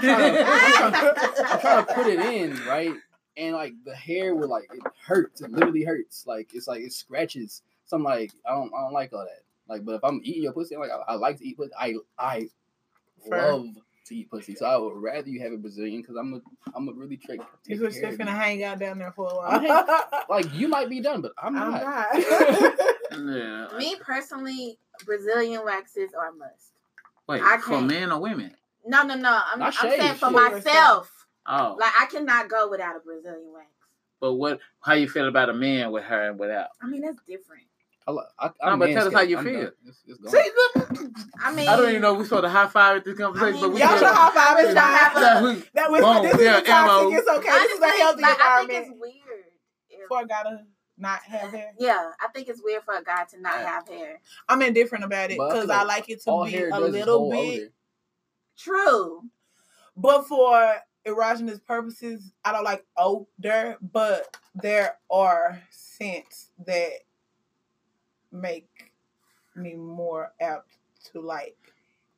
[0.00, 0.44] trying, to,
[1.48, 2.94] I'm trying to put it in right,
[3.36, 5.40] and like the hair will like it hurts.
[5.40, 6.26] It literally hurts.
[6.26, 7.62] Like it's like it scratches.
[7.86, 9.42] So I'm like I don't I don't like all that.
[9.68, 11.72] Like, but if I'm eating your pussy, I'm like I, I like to eat pussy.
[11.78, 12.48] I I
[13.28, 13.52] Fair.
[13.52, 13.66] love
[14.06, 14.54] to eat pussy.
[14.54, 16.40] So I would rather you have a Brazilian because I'm a
[16.74, 17.40] I'm a really trick.
[17.66, 20.24] You just still finna hang out down there for a I'm while.
[20.28, 21.82] Like you might be done, but I'm I'm not.
[21.82, 22.74] not.
[23.12, 23.66] Yeah.
[23.76, 26.70] Me personally, Brazilian waxes are a must.
[27.28, 28.54] Wait, I for men or women?
[28.86, 29.40] No, no, no.
[29.52, 31.26] I'm, I'm shave, saying for myself.
[31.44, 33.66] Oh, Like I cannot go without a Brazilian wax.
[34.20, 34.60] but what?
[34.80, 36.68] How you feel about a man with her and without?
[36.80, 37.64] I mean, that's different.
[38.10, 39.60] I, li- I, No, I'm but tell us how you I'm feel.
[39.62, 39.72] done.
[39.86, 40.30] It's, it's.
[40.30, 41.00] See, look,
[41.42, 43.56] I mean, I don't even know if we're supposed to high five at this conversation,
[43.56, 43.98] I but mean, we Y'all can.
[43.98, 44.64] should high five.
[44.64, 45.22] It's Y'all have fine.
[45.22, 46.22] a- Yeah, we- That was Boom.
[46.24, 47.18] this is Yeah, toxic.
[47.18, 47.50] It's okay.
[47.50, 48.86] This is a healthy like, I think environment.
[48.86, 49.44] it's weird.
[49.90, 50.64] if- So I gotta
[50.98, 51.72] not have hair.
[51.78, 53.66] yeah, I think it's weird for a guy to not Yeah.
[53.70, 54.20] have hair.
[54.48, 57.60] I'm indifferent about it because feel I like like it to be a little bit.
[57.62, 57.72] odor.
[58.58, 59.22] True.
[59.96, 66.90] But for erogenous purposes, I don't like odor, but there are scents that
[68.32, 68.92] make
[69.56, 70.76] me more apt
[71.12, 71.56] to like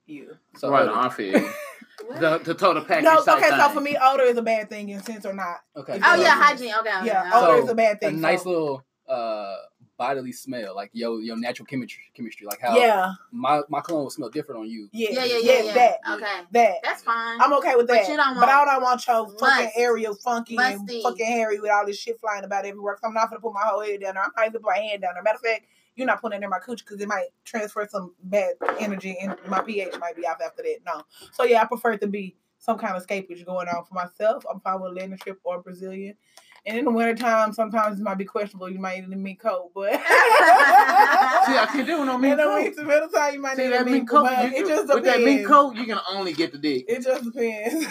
[0.07, 0.37] you.
[0.57, 0.93] So right odor.
[0.93, 1.51] on, I feel you.
[2.07, 2.21] What?
[2.21, 3.05] the, the total package.
[3.05, 3.75] No, type okay, so thing.
[3.75, 5.59] for me, odor is a bad thing and scents are not.
[5.77, 6.01] Okay.
[6.03, 6.73] oh yeah, hygiene.
[6.81, 6.89] Okay.
[6.99, 7.37] okay, Yeah, okay.
[7.37, 8.09] odor So, is a bad thing.
[8.09, 8.21] a thing.
[8.21, 9.57] nice so- little uh
[9.99, 14.11] bodily smell, like your your natural chemistry, chemistry, like how Yeah, my my cologne will
[14.11, 14.89] smell different on you.
[14.93, 15.75] yeah, yeah, yeah, yeah, yes, yeah.
[15.75, 16.75] that, Okay, that.
[16.83, 17.41] that's fine.
[17.41, 18.09] I'm okay with But that.
[18.09, 20.95] you don't but I don't want your fucking area funky musty.
[20.95, 22.95] and fucking hairy with all this shit flying about everywhere.
[22.95, 24.25] Cause I'm not gonna put my whole head down there.
[24.25, 25.23] I'm not even gonna put my hand down there.
[25.23, 25.67] Matter of fact,
[25.97, 29.37] you're not putting it in my cooch because it might transfer some bad energy and
[29.49, 30.79] my pH might be off after that.
[30.87, 31.03] No.
[31.33, 34.45] So yeah, I prefer it to be some kind of escapage going on for myself.
[34.51, 36.15] I'm probably Atlantic strip or Brazilian.
[36.65, 38.71] And in the wintertime, sometimes it might be questionable.
[38.71, 42.63] You might need a mink coat, but See, I can't do no in the coat.
[42.63, 44.27] winter middle time, you might See need a that mink mink coat.
[44.31, 45.49] It can- just with that depends.
[45.49, 46.85] coat, you can only get the dick.
[46.89, 47.87] It just depends.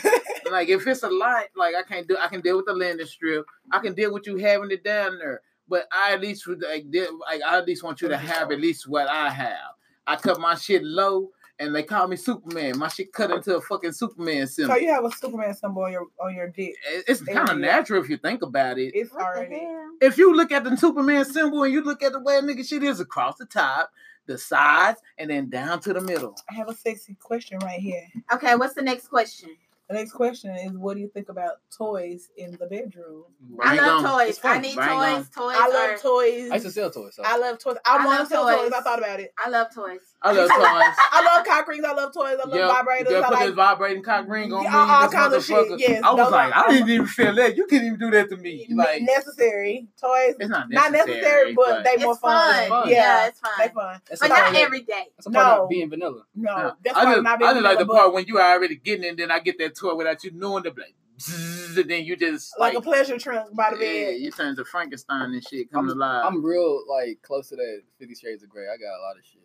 [0.49, 2.17] Like if it's a lot, like I can't do.
[2.17, 3.45] I can deal with the landing strip.
[3.71, 5.41] I can deal with you having it down there.
[5.71, 8.59] But I at least would like, like I at least want you to have at
[8.59, 9.71] least what I have.
[10.05, 12.77] I cut my shit low, and they call me Superman.
[12.77, 14.75] My shit cut into a fucking Superman symbol.
[14.75, 16.75] so you have a Superman symbol on your on your dick.
[17.07, 18.91] It's kind of natural if you think about it.
[18.93, 19.65] It's already.
[20.01, 22.67] If you look at the Superman symbol and you look at the way a nigga
[22.67, 23.91] shit is across the top,
[24.25, 26.35] the sides, and then down to the middle.
[26.49, 28.07] I have a sexy question right here.
[28.33, 29.55] Okay, what's the next question?
[29.91, 33.25] The next question is, what do you think about toys in the bedroom?
[33.61, 34.19] I love on.
[34.25, 34.39] toys.
[34.41, 34.95] I need Bring toys.
[34.97, 35.23] on.
[35.23, 35.55] Toys.
[35.59, 36.49] I are, love toys.
[36.49, 37.15] I used to sell toys.
[37.15, 37.23] So.
[37.25, 37.75] I love toys.
[37.85, 38.55] I, I want to sell toys.
[38.57, 38.71] toys.
[38.73, 39.33] I thought about it.
[39.37, 39.99] I love toys.
[40.21, 40.57] I love toys.
[40.61, 41.83] I love cock rings.
[41.83, 42.37] I love toys.
[42.41, 43.11] I love Yeah, vibrators.
[43.11, 44.77] yeah, I put like this vibrating cock ring on Yeah, me.
[44.77, 45.79] all this kinds of shit, motherfucker.
[45.79, 47.57] yes, I was those like, are- I didn't even feel that.
[47.57, 48.67] You couldn't even do that to me.
[48.73, 50.35] Like, necessary toys.
[50.39, 51.19] it's not Not necessary.
[51.21, 52.53] necessary, but they It's more fun.
[52.53, 52.69] fun.
[52.69, 52.89] fun.
[52.89, 53.51] Yeah, Yeah, it's fun.
[53.59, 54.01] they fun.
[54.07, 55.03] That's but not part every day.
[55.17, 55.67] That's a part No.
[55.67, 56.23] being vanilla.
[56.33, 58.75] No, that's I why just, I'm not just like the part when you are already
[58.77, 62.05] getting it, and then I get that toy without you knowing the like, bzzz, then
[62.05, 64.21] you just like like, a pleasure trunk by the yeah, bed.
[64.21, 66.25] you turn to Frankenstein and shit I'm, coming alive.
[66.25, 68.67] I'm real like close to that Fifty Shades of Grey.
[68.67, 69.41] I got a lot of shit.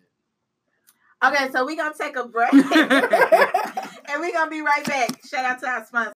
[1.25, 5.25] Okay, so we're gonna take a break and we're gonna be right back.
[5.27, 6.13] Shout out to our sponsor.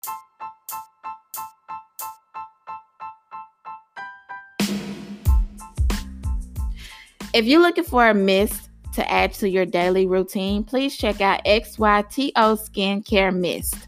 [7.33, 11.45] If you're looking for a mist to add to your daily routine, please check out
[11.45, 13.87] XYTO Skincare Mist.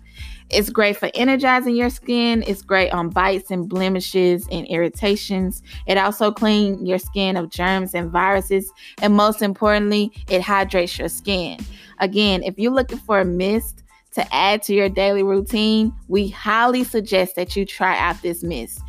[0.52, 2.44] It's great for energizing your skin.
[2.46, 5.62] It's great on bites and blemishes and irritations.
[5.86, 8.70] It also cleans your skin of germs and viruses.
[9.00, 11.58] And most importantly, it hydrates your skin.
[12.00, 13.82] Again, if you're looking for a mist
[14.12, 18.82] to add to your daily routine, we highly suggest that you try out this mist.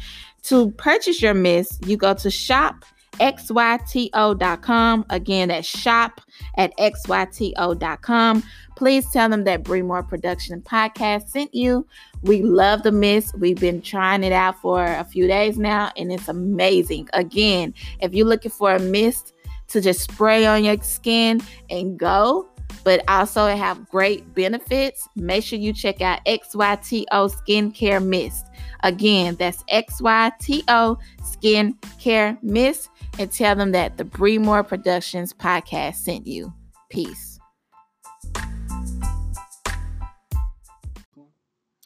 [0.43, 2.83] To purchase your mist, you go to shop
[3.13, 5.05] xyto.com.
[5.09, 6.21] Again, that's shop
[6.57, 8.43] at xyto.com.
[8.75, 11.85] Please tell them that Bremore Production Podcast sent you.
[12.23, 13.37] We love the mist.
[13.37, 17.09] We've been trying it out for a few days now, and it's amazing.
[17.13, 19.33] Again, if you're looking for a mist
[19.69, 22.47] to just spray on your skin and go,
[22.83, 28.47] but also have great benefits, make sure you check out XYTO Skincare Mist.
[28.81, 32.89] Again, that's XYTO Skincare Mist
[33.19, 36.53] and tell them that the Bremore Productions podcast sent you.
[36.89, 37.39] Peace.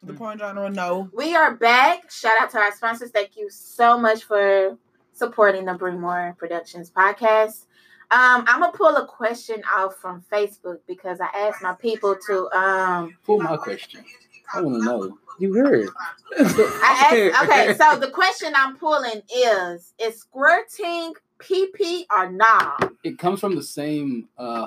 [0.02, 1.10] The porn genre, no.
[1.12, 2.10] We are back.
[2.10, 3.10] Shout out to our sponsors.
[3.10, 4.78] Thank you so much for
[5.12, 7.66] supporting the Bremore Productions podcast.
[8.10, 12.50] Um, I'm gonna pull a question off from Facebook because I asked my people to
[12.52, 14.02] um Pull my question.
[14.54, 15.18] I want to know.
[15.38, 15.88] You heard.
[16.38, 22.76] I asked okay, so the question I'm pulling is is squirting PP or nah?
[23.04, 24.66] It comes from the same uh,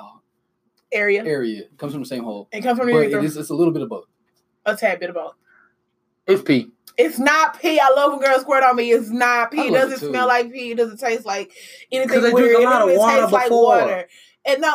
[0.92, 1.24] Area.
[1.24, 1.60] area.
[1.62, 2.48] It comes from the same hole.
[2.52, 3.40] It comes from But the it urethra.
[3.40, 4.04] it's a little bit of both.
[4.66, 5.34] A tad bit of both.
[6.26, 6.68] it's P.
[6.98, 7.80] It's not pee.
[7.80, 8.92] I love when girls squirt on me.
[8.92, 9.68] It's not pee.
[9.68, 10.72] It doesn't it smell like pee.
[10.72, 11.50] It doesn't taste like
[11.90, 12.56] anything they drink weird.
[12.56, 14.08] a It lot of doesn't water taste like water.
[14.44, 14.74] And no,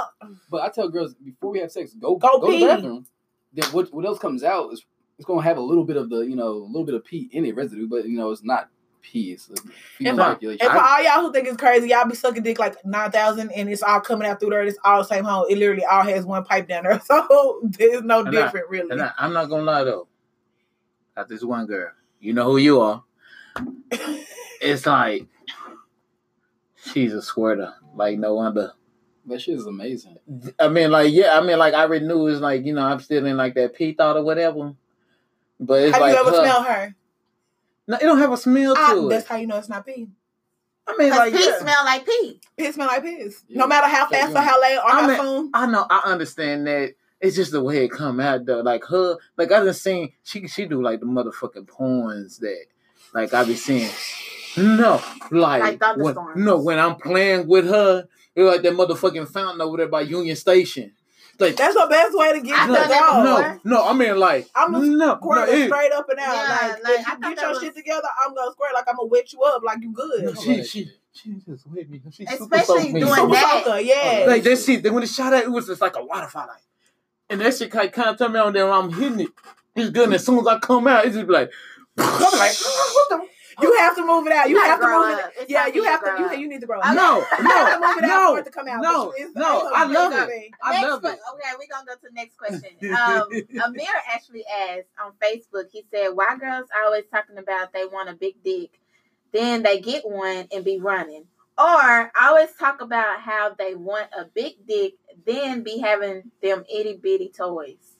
[0.49, 2.61] But I tell girls before we have sex, go Go go, pee.
[2.61, 3.05] to the bathroom.
[3.53, 4.83] Then what what else comes out is
[5.17, 7.29] it's gonna have a little bit of the you know a little bit of pee
[7.31, 8.69] in it residue, but you know it's not
[9.01, 9.31] pee.
[9.31, 9.55] It's a
[9.97, 12.59] fetal And, for- and for all y'all who think it's crazy, y'all be sucking dick
[12.59, 14.63] like nine thousand, and it's all coming out through there.
[14.63, 15.45] It's all the same hole.
[15.45, 18.91] It literally all has one pipe down there, so there's no And I- different really.
[18.91, 20.07] And I, I'm not gonna lie though.
[21.15, 21.91] Got this one girl.
[22.19, 23.03] You know who you are.
[24.59, 25.27] It's like
[26.75, 28.71] she's a squirter, like no wonder.
[29.27, 30.17] that shit is amazing.
[30.59, 32.99] I mean, like yeah, I mean, like I already knew it's like you know I'm
[32.99, 34.73] still in like that pee thought or whatever.
[35.59, 36.95] But it's Have like you ever her- smelled her?
[37.87, 39.27] No, it don't have a smell Ah, to that's it.
[39.29, 40.07] how you know it's not pee.
[40.87, 41.59] I mean, Cause like pee yeah.
[41.59, 42.41] smell like pee.
[42.57, 43.43] Piss smell like piss.
[43.47, 43.59] Yeah.
[43.59, 44.39] No matter how fast yeah.
[44.39, 45.51] or how late or I how mean- soon.
[45.53, 46.93] I know, I understand that.
[47.19, 48.59] It's just the way it come out though.
[48.61, 52.65] Like her, like I done seen she she do like the motherfucking porns that
[53.13, 53.89] like I be seeing.
[54.55, 55.01] No,
[55.31, 55.79] like, Like when,
[56.15, 56.43] thunderstorms.
[56.43, 60.35] no, when I'm playing with her, it's like that motherfucking fountain over there by Union
[60.35, 60.93] Station.
[61.39, 63.23] Like That's the best way to get I you done to that go.
[63.23, 66.33] no, no, I mean like I'm a no, no, Squirt it- straight up and out.
[66.35, 68.85] Yeah, like, like, if you thought get your was- shit together, I'm gonna squirt like
[68.89, 70.23] I'm gonna wet you up like you good.
[70.23, 72.01] no, she love she she just with me.
[72.11, 72.99] She super Especially soaked me.
[73.01, 73.63] doing Super that.
[73.65, 74.25] soaker, yeah.
[74.27, 74.83] Like that shit.
[74.83, 76.47] Then when it shot out, it was just like a waterfall.
[76.47, 76.61] Like,
[77.29, 79.29] and that shit kind of turned me on there when I'm hitting it.
[79.75, 80.05] It's good.
[80.05, 81.51] And as soon as I come out, it's just like,
[81.97, 83.27] I'm like, what the?
[83.61, 84.49] You have to move it out.
[84.49, 85.25] You, have to grow move it.
[85.25, 85.31] up.
[85.39, 86.19] It's Yeah, you have to to.
[86.21, 86.37] You, up.
[86.37, 86.79] you need to grow.
[86.79, 86.95] Up.
[86.95, 88.81] No, You have to no, out no, for it to come out.
[88.81, 90.51] no, no, I love it.
[90.63, 91.07] I next love it.
[91.33, 92.69] Okay, we're gonna go to the next question.
[92.91, 93.29] Um,
[93.65, 95.69] Amir actually asked on Facebook.
[95.71, 98.79] He said, "Why girls are always talking about they want a big dick,
[99.33, 101.25] then they get one and be running,
[101.57, 104.93] or always talk about how they want a big dick,
[105.25, 107.96] then be having them itty bitty toys."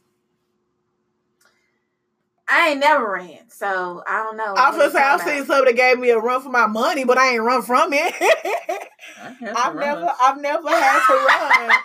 [2.50, 4.54] I ain't never ran, so I don't know.
[4.56, 5.48] I what gonna say I've seen about.
[5.48, 8.14] some that gave me a run for my money, but I ain't run from it.
[9.22, 10.18] I had I've never, runs.
[10.22, 11.80] I've never had to run.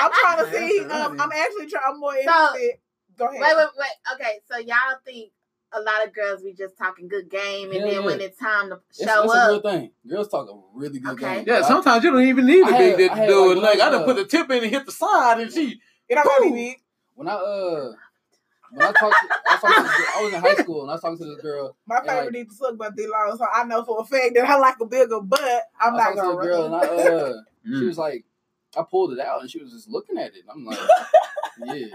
[0.00, 0.78] I'm trying to see.
[0.88, 1.20] some Um.
[1.20, 1.84] I'm actually trying.
[1.88, 2.78] I'm more So- interested.
[3.18, 3.40] Go ahead.
[3.40, 4.14] Wait, wait, wait.
[4.14, 5.32] Okay, so y'all think
[5.72, 8.70] a lot of girls be just talking good game, and Hell then when it's time
[8.70, 9.90] to It's, show it's a up, real thing.
[10.08, 11.34] Girls talk a really good Okay.
[11.38, 11.44] game.
[11.48, 13.44] Yeah, sometimes you don't even need a I big had- dick I to do like,
[13.44, 13.48] it.
[13.56, 15.52] when Like I I done was, put the tip in and hit the side, and
[15.52, 15.80] she.
[16.08, 16.54] It don't gotta be Ooh.
[16.54, 16.76] big.
[17.16, 17.92] when I uh
[18.72, 20.90] when I talked, to, I was to this girl, I was in high school and
[20.90, 21.76] I was talking to this girl.
[21.86, 24.04] My And, favorite like- needs to suck about this long, so I know for a
[24.04, 25.62] fact that I like a bigger butt.
[25.80, 27.22] I'm I not gonna to a girl and I run.
[27.22, 27.32] uh
[27.64, 27.86] she Mm.
[27.86, 28.24] was like,
[28.76, 30.44] I pulled it out and she was just looking at it.
[30.52, 30.78] I'm like,
[31.64, 31.86] yeah,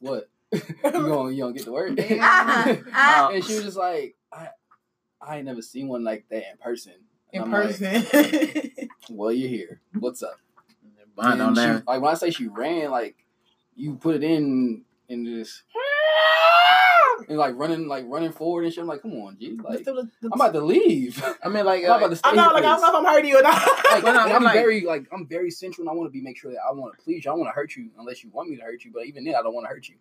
[0.00, 0.28] what?
[0.52, 0.60] you
[0.90, 1.98] gonna you gonna get the word?
[2.20, 3.30] Ah.
[3.32, 4.48] and she was just like, I
[5.20, 6.92] I ain't never seen one like that in person.
[7.32, 8.88] And in I'm like, person.
[9.10, 9.80] well, you're here.
[9.98, 10.36] What's up?
[11.16, 11.82] Bind on And she- there.
[11.86, 13.16] like when I say she ran, like
[13.74, 15.62] you put it in and just
[17.28, 18.82] and like running, like running forward and shit.
[18.82, 19.56] I'm like, come on, G.
[19.64, 21.22] Like I'm about to leave.
[21.42, 22.80] I mean, like, I'm not about to stay I know, here like for I don't
[22.82, 23.54] know if I'm hurting you or not.
[23.92, 26.12] like, But I'm- I'm I'm like- very like I'm very central, and I want to
[26.12, 27.30] be make sure that I want to please you.
[27.30, 28.90] I want to hurt you unless you want me to hurt you.
[28.92, 29.96] But even then, I don't want to hurt you.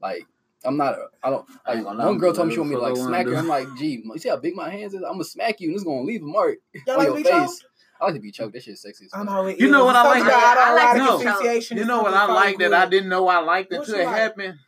[0.00, 0.26] Like
[0.64, 0.94] I'm not.
[0.94, 1.48] A, I don't.
[1.66, 3.36] Like gonna one girl told me she want me to like smack her.
[3.36, 5.02] I'm like, gee, you see how big my hands is?
[5.02, 6.56] I'm gonna smack you, and it's gonna leave a mark
[6.86, 7.32] Y'all on like your to be face.
[7.60, 7.64] choked?
[8.00, 8.54] I like to be choked.
[8.54, 9.06] That shit's sexy.
[9.06, 9.26] As I fuck.
[9.26, 10.22] know it You know what I like?
[10.22, 13.08] about I like autoerotic to be asphyxiation You know what I like that I didn't
[13.08, 14.16] know I liked What until you it like?
[14.16, 14.58] happened.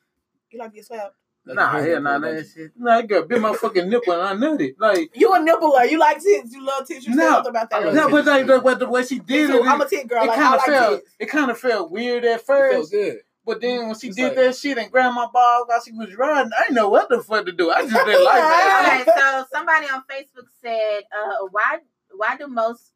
[0.50, 1.14] You like to get slapped?
[1.46, 2.70] Like Nah, your hell hands nah, up, that like- shit.
[2.76, 4.74] Nah, girl, bit my fucking nipple and I nutted.
[4.78, 5.90] Like, You a nippler.
[5.90, 6.52] You like tits.
[6.52, 7.06] You love tits.
[7.06, 7.82] You No, said about that.
[7.82, 8.08] No, earlier.
[8.10, 10.24] but like the, the, the way she did it, I'm a tit girl.
[10.24, 11.14] it Like, kind of felt, tits.
[11.18, 12.90] it kind of felt weird at It felt first.
[12.92, 13.18] good.
[13.46, 15.92] But then when she It's did like- that shit and grabbed my ball while she
[15.92, 17.70] was riding, I didn't know what the fuck to do.
[17.70, 19.04] I just didn't like that.
[19.08, 21.78] Okay, so somebody on Facebook said, uh, "Why
[22.14, 22.92] why do most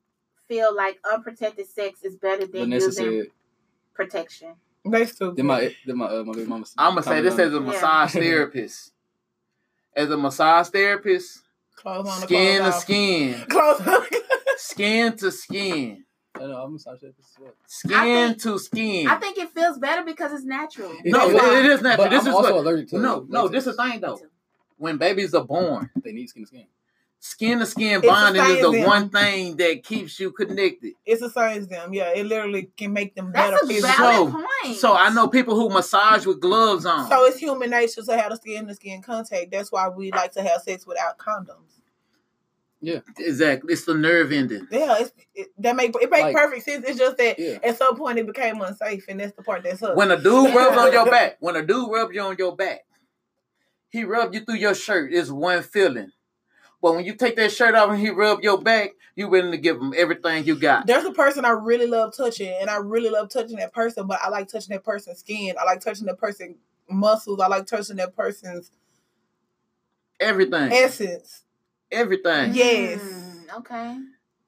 [0.53, 3.27] feel like unprotected sex is better than Vanessa using said,
[3.95, 5.37] protection?" They stupid.
[5.37, 8.13] "Then my, then my, uh, my baby mama." I'm gonna say this as a massage
[8.25, 8.93] therapist.
[9.95, 11.43] As a massage therapist,
[11.77, 12.81] Clothes on skin to off.
[12.81, 14.07] skin, Clothes on.
[14.57, 17.55] skin to skin, I know I'm massage therapist as well.
[17.67, 19.07] skin think- to skin.
[19.09, 20.93] I think it feels better because it's natural.
[21.05, 22.07] No, It- it, it is natural.
[22.07, 22.61] But This I'm is also what.
[22.67, 23.49] allergic to No, no.
[23.49, 24.19] This is the thing though.
[24.79, 26.67] When babies are born, They need skin to skin.
[27.25, 28.83] Skin to skin bonding is the them.
[28.85, 30.93] one thing that keeps you connected.
[31.07, 31.95] It's the same as them.
[31.95, 33.53] Yeah, it literally can make them better.
[33.63, 34.05] That's better a physically.
[34.05, 34.33] valid So-
[34.65, 34.77] point.
[34.79, 37.09] So I know people who massage with gloves on.
[37.09, 39.53] So it's human nature to have the skin to skin contact.
[39.53, 41.79] That's why we like to have sex without condoms.
[42.85, 44.67] Yeah, exactly, it's the nerve ending.
[44.69, 46.85] Yeah, it's, it, that make it make Like- perfect sense.
[46.89, 47.59] It's just that Yeah.
[47.63, 49.95] at some point it became unsafe, and that's the part that's up.
[49.95, 52.81] When a dude rubs on your back, when a dude rubs you on your back,
[53.91, 55.13] he rubs you through your shirt.
[55.13, 56.11] It's one feeling.
[56.83, 59.59] But when you take that shirt off and he rub your back, you willing to
[59.59, 60.87] give him everything you got.
[60.87, 64.09] There's a person I really love touching, and I really love touching that person.
[64.09, 65.55] But I like touching that person's skin.
[65.61, 66.57] I like touching that person's
[66.91, 67.39] muscles.
[67.41, 68.73] I like touching that person's
[70.19, 70.73] Everything.
[70.73, 71.43] essence.
[71.91, 72.55] Everything.
[72.55, 73.01] Yes.
[73.01, 73.99] Mm, okay.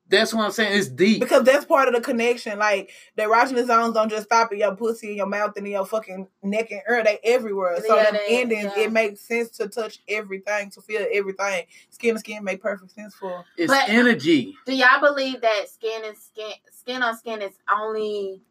[0.06, 0.78] That's what I'm saying.
[0.78, 1.20] It's deep.
[1.20, 2.58] Because that's part of the connection.
[2.58, 5.72] Like the erogenous zones don't just stop at your pussy and your mouth and in
[5.72, 7.02] your fucking neck and ear.
[7.02, 7.80] They everywhere.
[7.80, 8.82] So Yeah, them they- endings, yeah.
[8.84, 11.64] it makes sense to touch everything, to feel everything.
[11.88, 13.44] Skin to skin make perfect sense for.
[13.56, 14.54] It's But- energy.
[14.66, 18.42] Do y'all believe that skin and skin skin on skin is only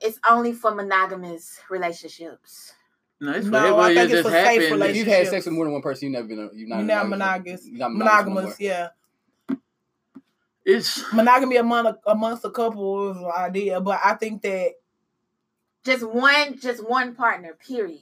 [0.00, 2.72] it's only for monogamous relationships?
[3.20, 4.82] No, it's No, I think it's for safe happened.
[4.84, 6.38] If you've had sex with more than one person, you've never been.
[6.38, 7.66] a- You're not, You're not monogamous.
[7.66, 8.54] You're not Monogamous, no more.
[8.58, 8.88] yeah.
[10.64, 14.72] It's Monogamy among amongst a couple is an idea, but I think that
[15.84, 18.00] Just one just one partner, period.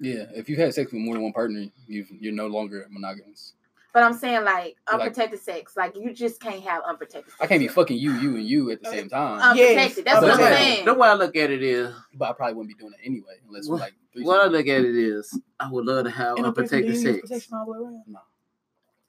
[0.00, 3.52] Yeah, if you've had sex with more than one partner, you've, you're no longer monogamous.
[3.92, 5.76] But I'm saying like Like- unprotected sex.
[5.76, 7.36] Like you just can't have unprotected sex.
[7.40, 9.38] I can't be fucking you, you, and you at the same time.
[9.38, 10.04] unprotected.
[10.04, 10.84] That's Yes, what I'm but- saying.
[10.84, 13.34] the way I look at it is, but I probably wouldn't be doing it anyway
[13.46, 13.94] unless we're What- like.
[14.26, 17.00] what I look at it is, I would love to have in a person, unprotected
[17.00, 17.20] sex.
[17.20, 17.54] protection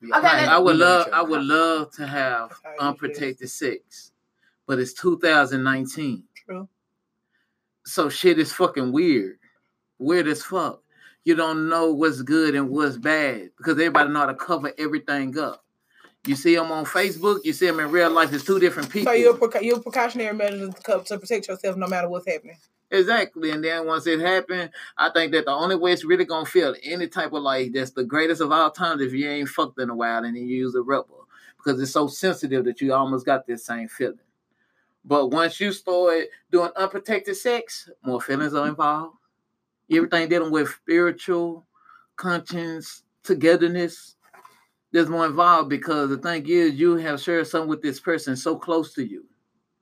[0.04, 4.12] Okay, got- I would love, I would love to have oh, That's how unprotected sex,
[4.68, 6.70] but it's 2019, True.
[7.86, 9.38] so shit is fucking weird,
[9.98, 10.82] weird as fuck.
[11.24, 15.38] You don't know what's good and what's bad because everybody know how to cover everything
[15.40, 15.64] up.
[16.28, 18.34] You see them on Facebook, you see them in real life.
[18.34, 19.12] It's two different people.
[19.12, 22.58] So you're you're precautionary measures to protect yourself no matter what's happening.
[22.96, 23.52] Exactly.
[23.52, 26.76] And then once it happened, I think that the only way it's really gonna feel
[26.84, 29.90] any type of like that's the greatest of all times if you ain't fucked in
[29.90, 31.14] a while and you use a rubber.
[31.58, 34.20] Because it's so sensitive that you almost got this same feeling.
[35.04, 39.18] But once you start doing unprotected sex, more feelings are involved.
[39.92, 41.66] Everything dealing with spiritual,
[42.16, 44.16] conscience, togetherness,
[44.92, 48.56] there's more involved because the thing is you have shared something with this person so
[48.58, 49.26] close to you.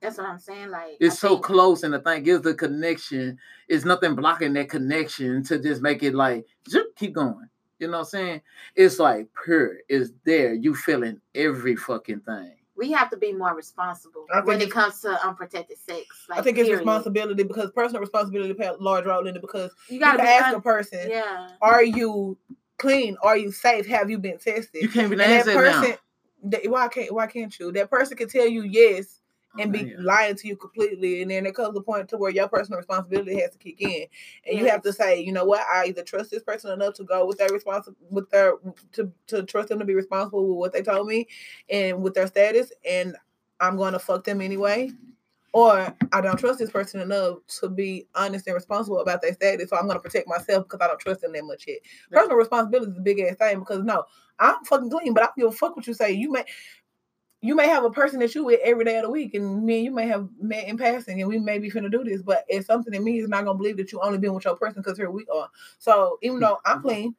[0.04, 0.70] That's what I'm saying.
[0.70, 4.54] Like It's I so think- close, and the thing is, the connection is nothing blocking
[4.54, 7.50] that connection to just make it like zip, keep going.
[7.80, 8.42] You know what I'm saying?
[8.76, 9.78] It's like pure.
[9.90, 10.54] It's there.
[10.54, 12.54] You feeling every fucking thing.
[12.76, 16.06] we have to be more responsible when it comes to unprotected sex.
[16.30, 16.80] Like, I think it's period.
[16.80, 20.26] responsibility because personal responsibility play a large role in it because You you gotta can
[20.26, 21.50] be ask un- a person, Yeah.
[21.62, 22.38] are you
[22.80, 23.16] clean?
[23.22, 23.86] Are you safe?
[23.88, 24.82] Have you been tested?
[24.82, 25.82] You can't even and ask that that now.
[25.82, 25.98] person,
[26.46, 27.72] that- why can't why can't you?
[27.74, 29.20] That person can tell you yes
[29.60, 32.48] and be lying to you completely, and then it comes a point to where your
[32.48, 34.06] personal responsibility has to kick in,
[34.48, 37.04] and you have to say, you know what, I either trust this person enough to
[37.04, 38.54] go with their responsi- with their
[38.94, 41.28] to to trust them to be responsible with what they told me,
[41.70, 43.16] and with their status, and
[43.60, 44.92] I'm going to fuck them anyway.
[45.56, 49.70] Or I don't trust this person enough to be honest and responsible about their status,
[49.70, 51.78] so I'm gonna protect myself because I don't trust them that much yet.
[52.12, 54.04] Personal responsibility is a big ass thing because no,
[54.40, 56.12] I'm fucking clean, but I don't give a fuck what you say.
[56.12, 56.44] You may
[57.44, 59.76] you may have a person that you with every day of the week, and me
[59.76, 62.46] and you may have met in passing, and we may be finna do this, but
[62.48, 64.82] it's something in me is not gonna believe that you only been with your person
[64.82, 65.50] because here we are.
[65.78, 66.88] So even though I'm mm-hmm.
[66.88, 67.16] clean,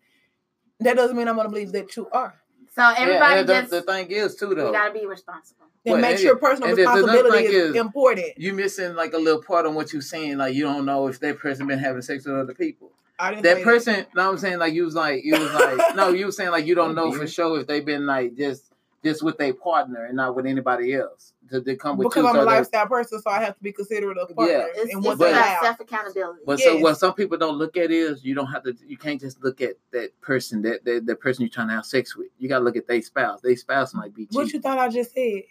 [0.80, 2.40] that doesn't mean I'm gonna believe that you are.
[2.74, 4.68] So everybody and the, just the thing is too though.
[4.68, 5.66] You gotta be responsible.
[5.84, 8.38] And Well, make and sure personal and responsibility is, is- important.
[8.38, 10.38] you missing like a little part on what you're saying.
[10.38, 12.92] Like you don't know if that person been having sex with other people.
[13.18, 15.94] I didn't That say person, no, I'm saying like you was like you was like
[15.96, 18.73] no, you was saying like you don't know for sure if they been like just
[19.04, 21.32] just with a partner and not with anybody else.
[21.50, 22.28] To they come with because you.
[22.28, 24.34] I'm a so they- lifestyle person, so I have to be considerate of Yeah.
[24.34, 25.62] partners It's, and it's what's But- about allowed.
[25.62, 26.40] self accountability.
[26.46, 29.20] But so what some people don't look at is you don't have to you can't
[29.20, 32.28] just look at that person that that, that person you're trying to have sex with.
[32.38, 33.40] You gotta look at their spouse.
[33.42, 35.42] Their spouse might be What you thought I just said?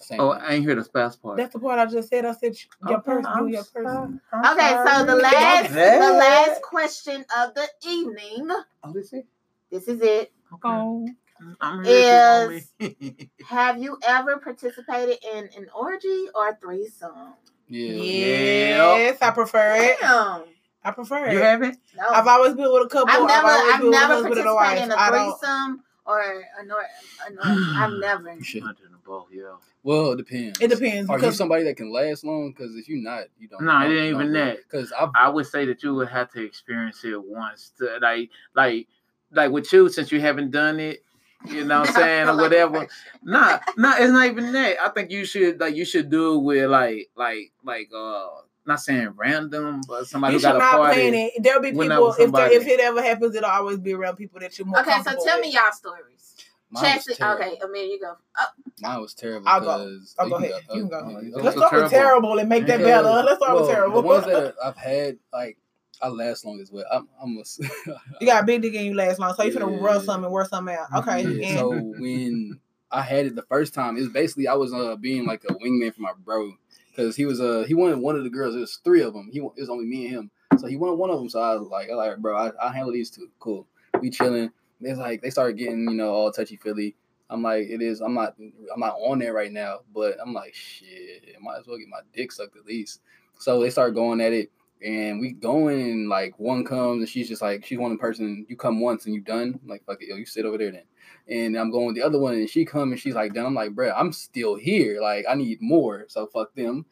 [0.00, 0.30] Same Oh.
[0.30, 1.36] I ain't hear the spouse part.
[1.36, 2.24] That's the part I just said.
[2.24, 2.56] I said
[2.88, 3.84] your Okay, person, you I'm your person.
[3.84, 4.42] sorry.
[4.44, 8.48] I'm Okay, so the last the last question of the evening.
[8.82, 9.26] Oh, this is it?
[9.70, 10.32] This is it.
[10.54, 10.68] Okay.
[10.68, 13.30] I'm Mm, here if you want.
[13.48, 17.34] Have you ever participated in an orgy or threesome?
[17.68, 18.96] Yeah.
[18.96, 19.96] Yes, I prefer it.
[20.00, 20.44] Damn.
[20.84, 21.32] I prefer it.
[21.32, 21.78] you haven't?
[21.96, 22.08] No.
[22.08, 23.08] I've always been with a couple.
[23.08, 26.64] I've never, I've been with a never husband a participated in a threesome or a
[26.64, 27.42] nor, a nor
[27.76, 28.34] I've never.
[28.34, 28.64] You should.
[28.64, 29.54] I did them both, yeah.
[29.84, 30.60] Well, it depends.
[30.60, 32.52] It depends Are you because somebody that can last long?
[32.52, 33.62] Because if you're not, you don't.
[33.62, 34.58] No, it ain't even that.
[34.58, 37.72] Because I've I would say that you would have to experience it once.
[37.78, 38.88] To, like, like,
[39.32, 41.04] like with you, since you haven't done it,
[41.46, 42.80] you know what I'm saying, or whatever.
[42.80, 42.88] that.
[43.22, 44.76] Nah, nah, it's not even that.
[44.80, 48.26] I think you should like you should do it with like like like uh
[48.64, 50.94] not saying random, but somebody you who should got a not party.
[50.94, 51.32] plan it.
[51.42, 54.56] There'll be people if there, if it ever happens, it'll always be around people that
[54.58, 55.46] you're more Okay, so tell with.
[55.46, 56.36] me y'all stories.
[56.70, 57.16] mine was Chastity.
[57.18, 57.44] terrible.
[57.44, 58.14] Okay, Amir, you go.
[58.38, 58.44] Oh,
[58.80, 59.48] Mine was terrible.
[59.48, 59.98] I'll go.
[60.18, 60.62] I'll go can ahead.
[60.72, 60.98] You can go.
[61.00, 61.90] oh, Let's Let's start with terrible.
[61.90, 63.02] terrible and make that better.
[63.02, 64.02] Let's start Well, with terrible.
[64.02, 65.58] The ones that I've had, like,
[66.02, 66.84] I last long as well.
[66.92, 67.42] I'm, I'm a,
[68.20, 69.84] you got a big dick and you last long, so you finna Yeah.
[69.84, 70.88] run something and work something out.
[70.98, 71.22] Okay.
[71.22, 74.72] Yeah, and- so when I had it the first time, it was basically I was
[74.74, 76.52] uh being like a wingman for my bro
[76.90, 78.54] because he was uh he wanted one of the girls.
[78.54, 79.30] It was three of them.
[79.32, 81.28] He it was only me and him, so he wanted one of them.
[81.30, 83.28] So I was like, I like, bro, I I handle these two.
[83.38, 83.66] Cool.
[84.00, 84.50] We chilling.
[84.80, 86.96] It's like they started getting you know all touchy feely.
[87.30, 88.00] I'm like, it is.
[88.02, 88.34] I'm not.
[88.74, 91.34] I'm not on there right now, but I'm like, shit.
[91.34, 93.00] I might as well get my dick sucked at least.
[93.38, 94.50] So they start going at it,
[94.84, 96.08] and we going.
[96.08, 98.46] Like one comes, and she's just like, she's one person.
[98.48, 99.58] You come once and you done.
[99.62, 100.84] I'm like fuck it, yo, you sit over there then.
[101.28, 103.46] And I'm going with the other one, and she come and she's like, done.
[103.46, 105.00] I'm like, bruh, I'm still here.
[105.00, 106.06] Like I need more.
[106.08, 106.86] So fuck them.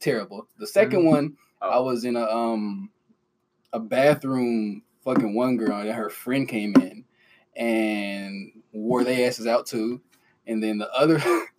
[0.00, 0.48] Terrible.
[0.58, 2.90] The 2nd one, I was in a um
[3.72, 4.82] a bathroom.
[5.04, 7.04] Fucking one girl, and her friend came in
[7.56, 10.00] and wore their asses out too.
[10.46, 11.18] And then the other,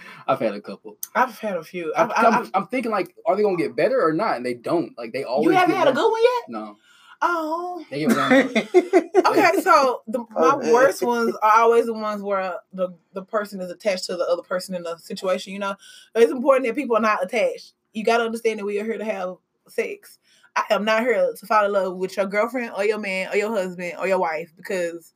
[0.26, 0.96] I've had a couple.
[1.14, 1.92] I've had a few.
[1.96, 4.36] I'm, I've, I've, I'm, I'm thinking like, are they gonna get better or not?
[4.36, 4.96] And they don't.
[4.98, 5.46] Like they always.
[5.46, 6.48] you haven't get had a good one yet?
[6.48, 6.76] No,
[7.22, 7.84] Oh.
[7.90, 8.56] they get around.
[9.26, 10.72] Okay, so the, my Okay.
[10.72, 14.42] worst ones are always the ones where the the person is attached to the other
[14.42, 15.52] person in the situation.
[15.52, 15.74] You know,
[16.14, 17.72] it's important that people are not attached.
[17.92, 19.36] You got to understand that we are here to have
[19.68, 20.18] sex.
[20.54, 23.36] I am not here to fall in love with your girlfriend or your man or
[23.36, 25.12] your husband or your wife because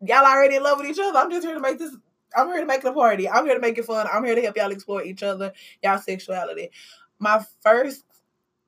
[0.00, 1.18] y'all already in love with each other.
[1.18, 1.94] I'm just here to make this.
[2.36, 3.28] I'm here to make it a party.
[3.28, 4.06] I'm here to make it fun.
[4.12, 5.52] I'm here to help y'all explore each other,
[5.82, 6.70] y'all sexuality.
[7.18, 8.04] My first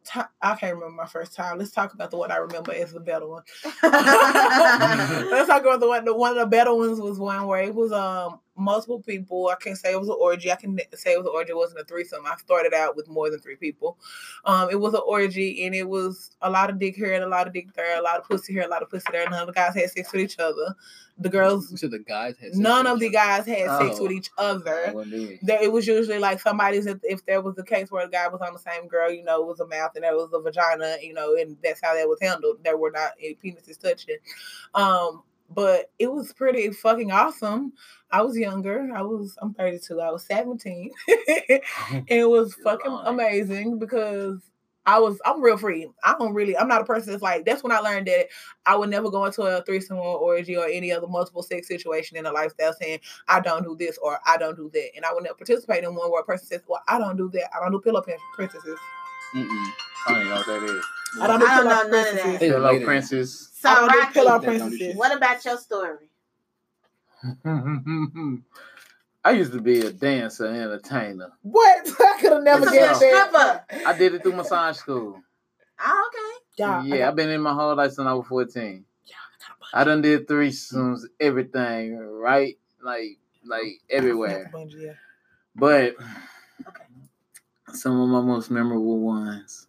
[0.05, 1.59] time, I can't remember my first time.
[1.59, 3.43] Let's talk about the one I remember as the better one.
[3.83, 6.05] Let's talk about the one.
[6.05, 9.49] The one of the better ones was one where it was um multiple people.
[9.49, 10.51] I can't say it was an orgy.
[10.51, 11.51] I can say it was an orgy.
[11.51, 12.25] It wasn't a threesome.
[12.27, 13.99] I started out with more than three people.
[14.45, 17.29] Um, it was an orgy, and it was a lot of dick here and a
[17.29, 19.29] lot of dick there, a lot of pussy here, a lot of pussy there.
[19.29, 20.75] None of the guys had sex with each other.
[21.19, 22.53] The girls, said the guys had.
[22.53, 24.05] sex none of the guys had sex Oh.
[24.05, 25.39] with each other then.
[25.43, 28.27] there it was usually like somebody's if, if there was a case where a guy
[28.29, 30.41] was on the same girl, you know, it was a mouth and there was a
[30.41, 32.65] vagina, you know, and that's how that was handled.
[32.65, 34.17] There were not any penises touching.
[34.75, 35.23] Um,
[35.55, 37.73] but it was pretty fucking awesome.
[38.11, 38.91] I was younger.
[38.95, 40.01] I was I'm 32.
[40.01, 40.91] I was 17.
[41.09, 41.61] and
[42.09, 43.09] it was You're fucking lying.
[43.09, 44.41] amazing because
[44.85, 45.89] I was I'm real free.
[46.03, 48.27] I don't really I'm not a person that's like that's when I learned that
[48.67, 52.17] I would never go into a threesome or orgy or any other multiple sex situation
[52.17, 54.91] in a lifestyle saying I don't do this or I don't do that.
[54.97, 57.31] And I would never participate in one where a person says, Well, I don't do
[57.35, 57.51] that.
[57.55, 58.79] I don't do pillow princesses.
[59.35, 59.73] Mm-mm.
[60.07, 60.85] I don't even know what that is.
[61.21, 62.43] I don't I don't know none of that.
[62.43, 63.51] Hello, princess.
[63.55, 64.97] So I don't do Rocky, pillow That don't do princesses.
[64.97, 66.09] what about your story?
[69.25, 71.31] I used to be a dancer, entertainer.
[71.43, 71.87] What?
[72.01, 72.97] I could have never It's a that.
[72.97, 73.65] stripper.
[73.87, 75.23] I did it through massage school.
[75.85, 76.45] Oh, okay.
[76.59, 78.85] Yeah, yeah, I've been in my whole life since I was 14.
[79.07, 79.15] Yeah,
[79.73, 82.59] I done did threesomes, everything, right?
[82.83, 84.51] Like, like everywhere.
[84.77, 84.93] Yeah.
[85.55, 85.95] But
[86.69, 86.85] Okay.
[87.75, 89.67] some of my most memorable ones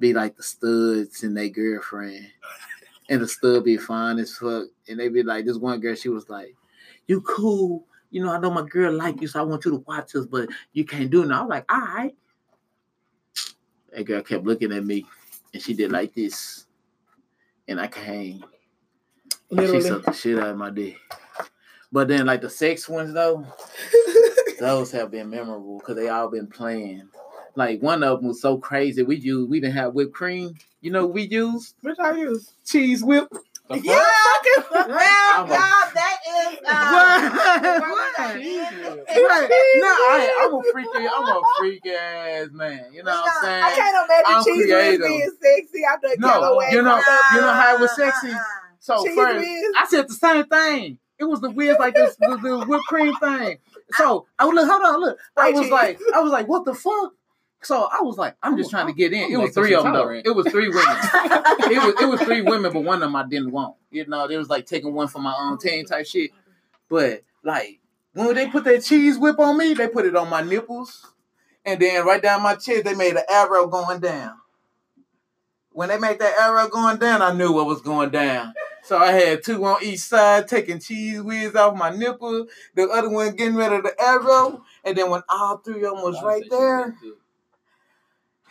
[0.00, 2.26] be like the studs and their girlfriend.
[3.08, 4.66] And the stud be fine as fuck.
[4.88, 6.56] And they be like, this one girl, she was like,
[7.06, 7.84] You cool.
[8.10, 10.26] You know, I know my girl like you, so I want you to watch us,
[10.26, 11.30] but you can't do it.
[11.30, 12.14] I was like, all right.
[13.92, 15.06] That girl kept looking at me
[15.52, 16.66] and she did like this.
[17.68, 18.42] And I came.
[18.42, 19.80] And She Literally.
[19.82, 20.96] sucked the shit out of my dick.
[21.92, 23.46] But then like the sex ones though,
[24.60, 27.08] those have been memorable because they all been playing.
[27.56, 29.02] Like one of them was so crazy.
[29.02, 30.54] We used we didn't have whipped cream.
[30.80, 32.52] You know we used Which I use.
[32.64, 33.28] cheese whip.
[33.70, 33.78] Yeah,
[34.72, 35.56] Well, I'm y'all,
[35.94, 37.90] that is uh, What?
[37.90, 38.16] What?
[39.10, 39.48] Right.
[39.76, 42.86] No, I, I'm a freaky, I'm a freak ass man.
[42.92, 43.62] You know what I'm saying?
[43.62, 45.06] I can't imagine I'm Cheez Whiz creative.
[45.06, 45.82] being sexy.
[45.88, 48.32] I'm the No, you know- Uh, you know how it was sexy?
[48.32, 48.38] uh,
[48.80, 49.74] So cheese first, whiz.
[49.78, 50.98] I said the same thing.
[51.18, 53.58] It was the whiz like this, the, the whipped cream thing.
[53.92, 55.18] So I was look, hold on, look.
[55.36, 55.70] I Wait, was cheese.
[55.72, 57.12] like, I was like, what the fuck?
[57.62, 59.24] So I was like, I'm just trying to get in.
[59.24, 60.08] I'm It was three of them though.
[60.08, 60.82] It was three women.
[61.12, 63.76] it was it was three women, but one of them I didn't want.
[63.90, 66.30] You know, it was like taking one for my own team type shit.
[66.88, 67.80] But like
[68.14, 71.06] when they put that cheese whip on me, they put it on my nipples,
[71.64, 74.32] and then right down my chest, they made an arrow going down.
[75.72, 78.54] When they made that arrow going down, I knew what was going down.
[78.82, 83.10] So I had two on each side, taking Cheez Whiz off my nipple, the other
[83.10, 86.42] one getting rid of the arrow, and then when all three of them was right
[86.50, 86.96] there.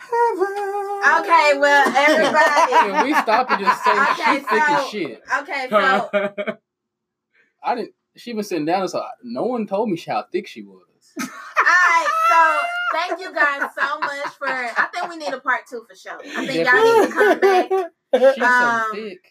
[0.02, 2.72] Okay, well, everybody.
[2.72, 5.22] Can we stop and just say Okay, she thick as so- shit?
[5.40, 6.10] Okay, so
[7.62, 7.94] I didn't.
[8.16, 10.82] She was sitting down, so no one told me how thick she was.
[11.20, 11.26] all
[11.66, 12.58] right, so
[12.98, 14.48] thank you guys so much for.
[14.48, 16.18] I think we need a part two for sure.
[16.36, 17.68] I think y'all need to come back.
[18.34, 19.24] She's Um, so thick.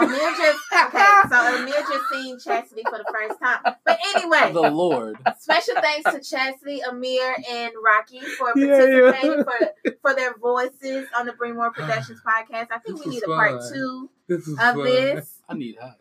[0.00, 3.74] Amir just okay, so Amir just seen Chastity for the first time.
[3.84, 5.16] But anyway, The Lord.
[5.38, 9.10] special thanks to Chastity, Amir, and Rocky for Yeah, yeah.
[9.12, 12.68] participating for for their voices on the Bremore Productions podcast.
[12.72, 13.72] I think This we is need a part fun.
[13.72, 14.84] two This of fun.
[14.84, 15.40] this.
[15.48, 15.94] I need help.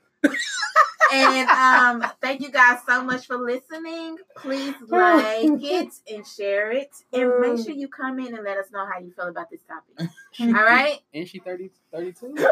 [1.13, 4.17] And um, thank you guys so much for listening.
[4.37, 8.67] Please like it and share it, and make sure you come in and let us
[8.71, 10.11] know how you feel about this topic.
[10.41, 12.35] All right, And she 30, 32?
[12.35, 12.47] peace.